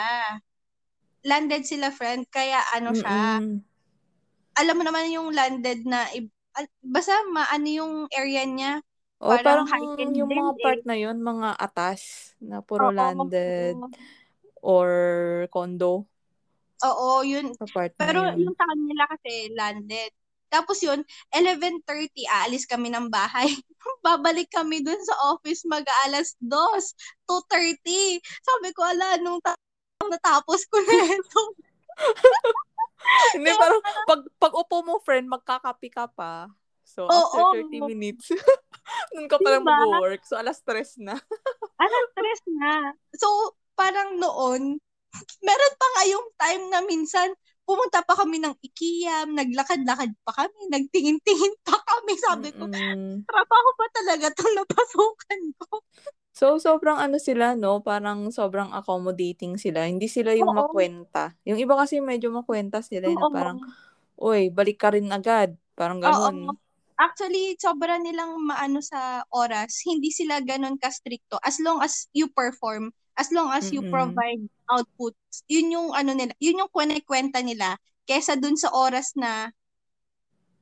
Landed 1.26 1.62
sila, 1.66 1.90
friend. 1.90 2.26
Kaya 2.30 2.62
ano 2.74 2.94
siya, 2.94 3.42
Mm-mm. 3.42 3.58
alam 4.58 4.74
mo 4.74 4.82
naman 4.82 5.10
yung 5.14 5.30
landed 5.30 5.86
na, 5.86 6.06
basta 6.82 7.14
maano 7.30 7.68
yung 7.68 7.94
area 8.10 8.42
niya. 8.46 8.72
O, 9.18 9.34
parang, 9.34 9.66
parang 9.66 10.14
yung 10.14 10.30
mga 10.30 10.52
eh. 10.54 10.62
part 10.62 10.82
na 10.86 10.96
yun, 10.98 11.18
mga 11.18 11.58
atas 11.58 12.32
na 12.38 12.62
puro 12.62 12.90
Oo, 12.90 12.94
landed 12.94 13.74
oo. 13.74 13.90
or 14.62 14.90
condo. 15.50 16.06
Oo, 16.86 17.26
yun. 17.26 17.50
Pero 17.98 18.18
yun. 18.34 18.46
yung 18.46 18.54
sa 18.54 18.66
kanila 18.70 19.02
kasi 19.10 19.50
landed. 19.58 20.10
Tapos 20.48 20.80
yun, 20.80 21.04
11.30, 21.34 22.24
aalis 22.24 22.64
kami 22.64 22.88
ng 22.88 23.12
bahay. 23.12 23.52
Babalik 24.06 24.48
kami 24.48 24.80
dun 24.80 24.98
sa 25.04 25.34
office 25.34 25.66
mag-aalas 25.68 26.38
2, 26.40 26.94
2.30. 27.28 28.16
Sabi 28.22 28.68
ko, 28.72 28.80
ala, 28.86 29.20
nung 29.20 29.42
ta- 29.44 29.58
natapos 30.06 30.60
ko 30.70 30.76
na 30.78 30.94
ito. 31.10 31.42
Hindi, 33.34 33.50
parang 33.54 33.82
pag, 34.06 34.20
pag 34.38 34.52
upo 34.54 34.76
mo, 34.86 34.94
friend, 35.02 35.26
magkakapi 35.26 35.88
ka 35.90 36.06
pa. 36.06 36.46
So, 36.88 37.04
oh, 37.04 37.52
after 37.52 37.62
oh, 37.62 37.68
30 37.68 37.84
minutes, 37.92 38.32
nun 39.12 39.28
ka 39.28 39.36
palang 39.42 39.66
diba? 39.66 39.76
mag-work. 39.76 40.24
So, 40.24 40.40
alas 40.40 40.64
stress 40.64 40.96
na. 40.96 41.14
alas 41.84 42.04
stress 42.16 42.42
na. 42.48 42.96
So, 43.12 43.28
parang 43.76 44.16
noon, 44.16 44.80
meron 45.44 45.74
pa 45.76 45.86
nga 45.94 46.02
yung 46.08 46.26
time 46.40 46.64
na 46.72 46.80
minsan, 46.88 47.28
pumunta 47.68 48.00
pa 48.00 48.16
kami 48.16 48.40
ng 48.40 48.56
IKEA, 48.64 49.28
naglakad-lakad 49.28 50.16
pa 50.24 50.32
kami, 50.32 50.72
nagtingin-tingin 50.72 51.54
pa 51.60 51.76
kami. 51.76 52.16
Sabi 52.16 52.48
ko, 52.56 52.64
mm-hmm. 52.64 53.28
trabaho 53.28 53.68
pa 53.76 53.86
talaga 53.92 54.32
itong 54.32 54.54
napasukan 54.56 55.42
ko. 55.60 55.84
So, 56.38 56.62
sobrang 56.62 57.02
ano 57.02 57.18
sila, 57.18 57.58
no? 57.58 57.82
Parang 57.82 58.30
sobrang 58.30 58.70
accommodating 58.70 59.58
sila. 59.58 59.90
Hindi 59.90 60.06
sila 60.06 60.38
yung 60.38 60.54
Oo. 60.54 60.70
makwenta. 60.70 61.34
Yung 61.42 61.58
iba 61.58 61.74
kasi 61.74 61.98
medyo 61.98 62.30
makwenta 62.30 62.78
sila, 62.78 63.10
Oo. 63.10 63.18
na 63.18 63.26
parang, 63.34 63.58
uy, 64.14 64.46
balik 64.54 64.78
ka 64.78 64.94
rin 64.94 65.10
agad. 65.10 65.58
Parang 65.74 65.98
ganun. 65.98 66.54
Oo 66.54 66.54
actually, 66.98 67.54
sobra 67.56 67.96
nilang 67.96 68.42
maano 68.42 68.82
sa 68.82 69.22
oras. 69.30 69.80
Hindi 69.86 70.10
sila 70.10 70.42
ganun 70.42 70.76
ka-stricto. 70.76 71.38
As 71.46 71.62
long 71.62 71.78
as 71.80 72.10
you 72.10 72.26
perform, 72.34 72.90
as 73.14 73.30
long 73.30 73.54
as 73.54 73.70
you 73.70 73.86
mm-hmm. 73.86 73.94
provide 73.94 74.42
output, 74.68 75.14
yun 75.46 75.72
yung 75.72 75.88
ano 75.94 76.12
nila, 76.12 76.34
yun 76.42 76.60
yung 76.66 76.70
kwenta 76.74 77.40
nila 77.40 77.78
kesa 78.04 78.34
dun 78.34 78.58
sa 78.58 78.74
oras 78.74 79.14
na 79.14 79.54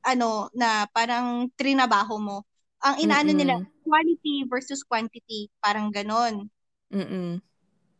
ano, 0.05 0.47
na 0.53 0.85
parang 0.93 1.49
trinabaho 1.57 2.21
mo. 2.21 2.37
Ang 2.85 2.95
inaano 3.01 3.33
mm-hmm. 3.33 3.41
nila, 3.41 3.55
quality 3.81 4.45
versus 4.45 4.85
quantity. 4.85 5.49
Parang 5.57 5.89
ganun. 5.89 6.51
Mm-mm. 6.93 7.41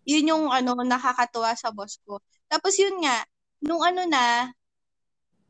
Yun 0.08 0.30
yung 0.32 0.46
ano, 0.54 0.78
nakakatuwa 0.86 1.58
sa 1.58 1.74
boss 1.74 2.00
ko. 2.06 2.22
Tapos 2.48 2.78
yun 2.80 3.02
nga, 3.04 3.26
nung 3.64 3.82
ano 3.84 4.08
na, 4.08 4.54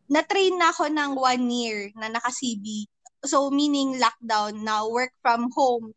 na-train 0.07 0.55
na 0.55 0.71
ako 0.71 0.87
ng 0.87 1.11
one 1.19 1.45
year 1.51 1.79
na 1.99 2.07
naka-CB. 2.07 2.87
So, 3.27 3.51
meaning 3.51 3.99
lockdown 3.99 4.63
na 4.63 4.87
work 4.87 5.11
from 5.19 5.51
home. 5.51 5.91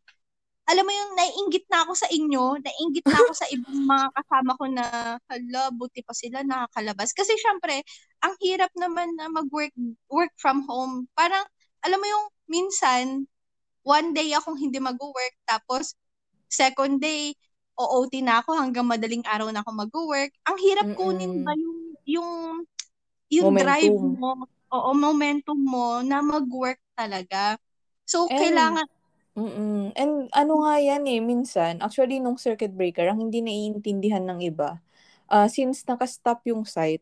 Alam 0.67 0.87
mo 0.87 0.93
yung 0.93 1.11
naiingit 1.15 1.65
na 1.71 1.87
ako 1.87 1.93
sa 1.95 2.07
inyo, 2.11 2.59
naiingit 2.59 3.05
na 3.07 3.17
ako 3.17 3.33
sa 3.33 3.47
ibang 3.55 3.81
mga 3.87 4.07
kasama 4.13 4.51
ko 4.59 4.65
na, 4.67 4.85
hala, 5.25 5.63
buti 5.73 6.03
pa 6.03 6.13
sila 6.13 6.43
nakakalabas. 6.43 7.15
Kasi 7.15 7.33
syempre, 7.39 7.81
ang 8.21 8.35
hirap 8.43 8.69
naman 8.77 9.15
na 9.15 9.31
mag-work 9.31 9.73
work 10.11 10.31
from 10.37 10.67
home. 10.67 11.07
Parang, 11.15 11.43
alam 11.81 11.97
mo 11.97 12.07
yung 12.07 12.25
minsan, 12.51 13.23
one 13.87 14.11
day 14.11 14.35
akong 14.35 14.59
hindi 14.59 14.77
mag-work, 14.83 15.35
tapos 15.47 15.95
second 16.51 16.99
day, 16.99 17.31
OOT 17.79 18.21
na 18.21 18.43
ako 18.43 18.59
hanggang 18.59 18.85
madaling 18.85 19.23
araw 19.23 19.47
na 19.49 19.63
ako 19.63 19.71
mag-work. 19.73 20.31
Ang 20.45 20.57
hirap 20.59 20.87
kunin 20.99 21.41
ba 21.41 21.55
yung 21.55 21.79
yung 22.03 22.31
yung 23.31 23.47
momentum. 23.55 23.63
drive 23.63 23.95
mo, 23.95 24.29
oo, 24.75 24.89
momentum 24.91 25.55
mo 25.55 26.03
na 26.03 26.19
mag-work 26.19 26.77
talaga. 26.93 27.55
So, 28.03 28.27
And, 28.27 28.35
kailangan... 28.37 28.85
Mm-mm. 29.31 29.95
And 29.95 30.27
ano 30.35 30.67
nga 30.67 30.75
yan 30.83 31.07
eh, 31.07 31.23
minsan, 31.23 31.79
actually 31.79 32.19
nung 32.19 32.35
circuit 32.35 32.75
breaker, 32.75 33.07
ang 33.07 33.23
hindi 33.23 33.39
naiintindihan 33.39 34.27
ng 34.27 34.43
iba, 34.43 34.83
uh, 35.31 35.47
since 35.47 35.87
nakastop 35.87 36.43
yung 36.43 36.67
site, 36.67 37.01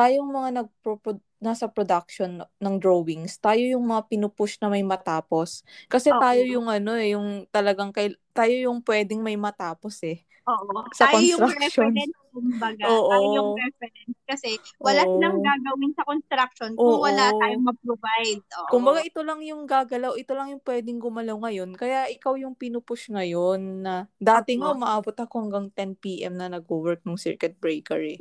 tayong 0.00 0.30
mga 0.32 0.48
nagpro 0.64 0.96
nasa 1.40 1.68
production 1.68 2.44
ng 2.44 2.74
drawings, 2.76 3.40
tayo 3.40 3.60
yung 3.60 3.84
mga 3.88 4.12
pinupush 4.12 4.60
na 4.60 4.68
may 4.68 4.84
matapos. 4.84 5.64
Kasi 5.88 6.12
okay. 6.12 6.20
tayo 6.20 6.42
yung 6.44 6.68
ano 6.68 6.92
eh, 6.96 7.16
yung 7.16 7.48
talagang 7.48 7.92
kay, 7.96 8.12
tayo 8.36 8.52
yung 8.52 8.84
pwedeng 8.84 9.24
may 9.24 9.40
matapos 9.40 10.04
eh. 10.04 10.24
Oo. 10.44 10.84
Sa 10.92 11.08
tayo 11.08 11.20
yung 11.20 11.48
reference, 11.48 12.12
kumbaga. 12.28 12.84
Oo. 12.92 13.08
Tayo 13.08 13.26
yung 13.40 13.50
reference. 13.56 14.16
Kasi 14.28 14.50
wala 14.76 15.04
Oo. 15.08 15.16
silang 15.16 15.38
gagawin 15.40 15.92
sa 15.96 16.04
construction 16.04 16.70
kung 16.76 16.96
Oo. 16.96 17.04
wala 17.08 17.32
tayong 17.40 17.64
ma-provide. 17.64 18.44
Oo. 18.44 18.70
Kumbaga, 18.72 19.00
ito 19.00 19.20
lang 19.24 19.40
yung 19.40 19.64
gagalaw, 19.64 20.20
ito 20.20 20.32
lang 20.36 20.52
yung 20.52 20.62
pwedeng 20.64 21.00
gumalaw 21.00 21.36
ngayon. 21.48 21.72
Kaya 21.72 22.08
ikaw 22.12 22.36
yung 22.36 22.52
pinupush 22.52 23.08
ngayon 23.08 23.84
na 23.84 23.94
dati 24.20 24.60
nga 24.60 24.76
umaabot 24.76 25.16
ako 25.16 25.48
hanggang 25.48 25.66
10 25.72 25.96
p.m. 26.04 26.36
na 26.36 26.52
nag-work 26.52 27.00
ng 27.04 27.16
circuit 27.16 27.56
breaker 27.56 28.00
eh. 28.04 28.20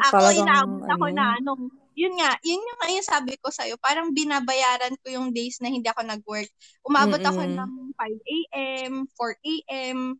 Ako, 0.00 0.16
Talagang, 0.18 0.46
inaabot 0.46 0.86
ako 0.86 1.06
ano, 1.08 1.16
na 1.16 1.24
anong 1.40 1.62
yun 1.98 2.14
nga, 2.14 2.30
yun 2.46 2.62
yung 2.62 2.78
ngayon 2.86 3.02
sabi 3.02 3.34
ko 3.42 3.50
sa'yo, 3.50 3.74
parang 3.82 4.14
binabayaran 4.14 4.94
ko 5.02 5.06
yung 5.10 5.34
days 5.34 5.58
na 5.58 5.66
hindi 5.66 5.90
ako 5.90 6.06
nag-work. 6.06 6.46
Umabot 6.86 7.18
Mm-mm. 7.18 7.26
ako 7.26 7.42
ng 7.42 7.72
5 7.98 8.20
a.m., 8.22 8.92
4 9.18 9.34
a.m., 9.42 10.14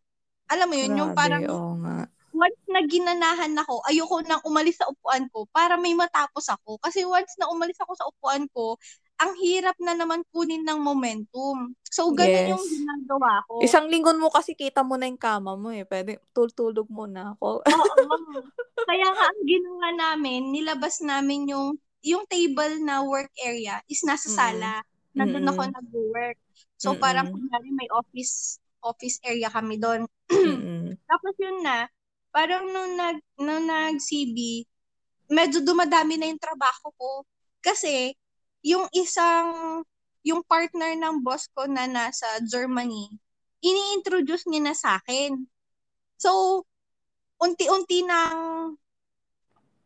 alam 0.51 0.67
mo 0.67 0.75
yun, 0.75 0.91
Grabe, 0.91 0.99
yung 0.99 1.13
parang, 1.15 1.43
nga. 1.83 1.95
once 2.35 2.61
na 2.69 2.81
ginanahan 2.85 3.53
ako, 3.57 3.81
ayoko 3.89 4.21
nang 4.27 4.43
umalis 4.45 4.77
sa 4.79 4.87
upuan 4.91 5.25
ko 5.33 5.47
para 5.49 5.75
may 5.79 5.95
matapos 5.97 6.47
ako. 6.51 6.77
Kasi 6.83 7.03
once 7.07 7.33
na 7.39 7.49
umalis 7.49 7.79
ako 7.81 7.93
sa 7.97 8.07
upuan 8.11 8.45
ko, 8.53 8.77
ang 9.19 9.35
hirap 9.35 9.75
na 9.83 9.91
naman 9.99 10.23
kunin 10.31 10.63
ng 10.63 10.79
momentum. 10.79 11.75
So, 11.83 12.15
ganun 12.15 12.47
yes. 12.47 12.51
yung 12.55 12.65
ginagawa 12.71 13.43
ko. 13.51 13.59
Isang 13.59 13.91
linggon 13.91 14.15
mo 14.15 14.31
kasi 14.31 14.55
kita 14.55 14.79
mo 14.79 14.95
na 14.95 15.11
yung 15.11 15.19
kama 15.19 15.59
mo 15.59 15.75
eh. 15.75 15.83
Pwede, 15.83 16.23
tultulog 16.31 16.87
mo 16.87 17.03
na 17.03 17.35
ako. 17.35 17.59
Oo. 17.59 18.03
Kaya 18.89 19.07
nga, 19.11 19.23
ang 19.27 19.41
ginawa 19.43 19.87
namin, 19.91 20.55
nilabas 20.55 21.03
namin 21.03 21.51
yung 21.51 21.75
yung 21.99 22.23
table 22.31 22.79
na 22.79 23.03
work 23.03 23.27
area 23.43 23.83
is 23.91 24.07
nasa 24.07 24.31
mm-hmm. 24.31 24.39
sala. 24.39 24.73
Nandun 25.11 25.43
mm-hmm. 25.43 25.59
ako 25.59 25.61
nag-work. 25.67 26.39
So, 26.79 26.95
mm-hmm. 26.95 27.03
parang 27.03 27.27
kunyari 27.27 27.69
may 27.75 27.91
office 27.91 28.63
office 28.79 29.19
area 29.27 29.51
kami 29.51 29.75
doon. 29.75 30.07
Tapos 31.11 31.33
yun 31.35 31.59
na, 31.59 31.91
parang 32.31 32.71
nung 32.71 32.95
nag 32.95 33.19
nung 33.35 33.67
nag-CB, 33.67 34.63
medyo 35.27 35.59
dumadami 35.59 36.15
na 36.15 36.31
yung 36.31 36.39
trabaho 36.39 36.87
ko 36.95 37.27
kasi 37.59 38.15
yung 38.63 38.87
isang 38.91 39.81
yung 40.23 40.43
partner 40.43 40.93
ng 40.99 41.23
boss 41.23 41.47
ko 41.55 41.63
na 41.65 41.87
nasa 41.87 42.27
Germany, 42.43 43.07
ini-introduce 43.63 44.45
niya 44.47 44.61
na 44.71 44.75
sa 44.75 44.99
akin. 44.99 45.47
So, 46.19 46.63
unti-unti 47.39 48.03
nang 48.03 48.75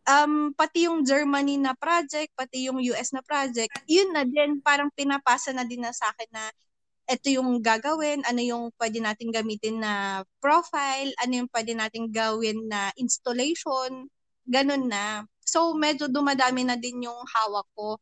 um, 0.10 0.34
pati 0.58 0.90
yung 0.90 1.06
Germany 1.06 1.62
na 1.62 1.78
project, 1.78 2.34
pati 2.34 2.68
yung 2.68 2.82
US 2.94 3.14
na 3.14 3.22
project, 3.22 3.72
yun 3.86 4.12
na 4.12 4.26
din, 4.26 4.60
parang 4.60 4.90
pinapasa 4.92 5.54
na 5.54 5.64
din 5.64 5.86
na 5.86 5.94
sa 5.94 6.10
akin 6.12 6.30
na 6.34 6.44
ito 7.04 7.28
yung 7.36 7.60
gagawin, 7.60 8.24
ano 8.24 8.40
yung 8.40 8.64
pwede 8.80 9.04
natin 9.04 9.28
gamitin 9.28 9.84
na 9.84 10.24
profile, 10.40 11.12
ano 11.20 11.44
yung 11.44 11.50
pwede 11.52 11.76
natin 11.76 12.08
gawin 12.08 12.64
na 12.72 12.96
installation, 12.96 14.08
ganun 14.48 14.88
na. 14.88 15.28
So, 15.44 15.76
medyo 15.76 16.08
dumadami 16.08 16.64
na 16.64 16.80
din 16.80 17.04
yung 17.04 17.20
hawak 17.28 17.68
ko. 17.76 18.00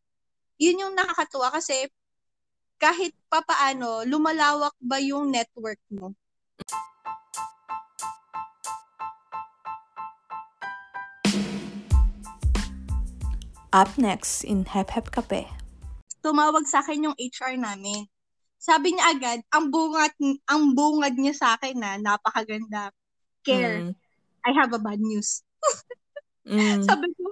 Yun 0.61 0.85
yung 0.85 0.93
nakakatuwa 0.93 1.49
kasi 1.49 1.89
kahit 2.77 3.17
papaano, 3.33 4.05
lumalawak 4.05 4.77
ba 4.77 5.01
yung 5.01 5.33
network 5.33 5.81
mo? 5.89 6.13
Up 13.73 13.89
next 13.97 14.45
in 14.45 14.69
Hep 14.69 14.93
Hep 14.93 15.09
Kape. 15.09 15.49
Tumawag 16.21 16.69
sa 16.69 16.85
akin 16.85 17.09
yung 17.09 17.17
HR 17.17 17.57
namin 17.57 18.05
sabi 18.61 18.93
niya 18.93 19.17
agad, 19.17 19.41
ang 19.49 19.73
bungad, 19.73 20.13
ang 20.45 20.77
bungad 20.77 21.17
niya 21.17 21.33
sa 21.33 21.47
akin 21.57 21.81
na 21.81 21.97
napakaganda. 21.97 22.93
Care, 23.41 23.89
mm. 23.89 23.93
I 24.45 24.51
have 24.53 24.69
a 24.69 24.77
bad 24.77 25.01
news. 25.01 25.41
mm. 26.45 26.85
Sabi 26.87 27.09
ko, 27.17 27.25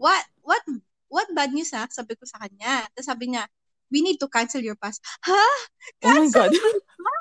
what, 0.00 0.24
what, 0.40 0.64
what 1.08 1.30
bad 1.34 1.52
news 1.52 1.72
ha? 1.72 1.86
Sabi 1.90 2.14
ko 2.18 2.24
sa 2.26 2.42
kanya. 2.42 2.86
Tapos 2.94 3.06
sabi 3.06 3.34
niya, 3.34 3.46
we 3.90 4.02
need 4.02 4.18
to 4.18 4.28
cancel 4.28 4.62
your 4.62 4.76
pass. 4.78 4.98
Ha? 5.24 5.44
Cancel 6.02 6.10
oh 6.10 6.20
my 6.20 6.28
God. 6.30 6.52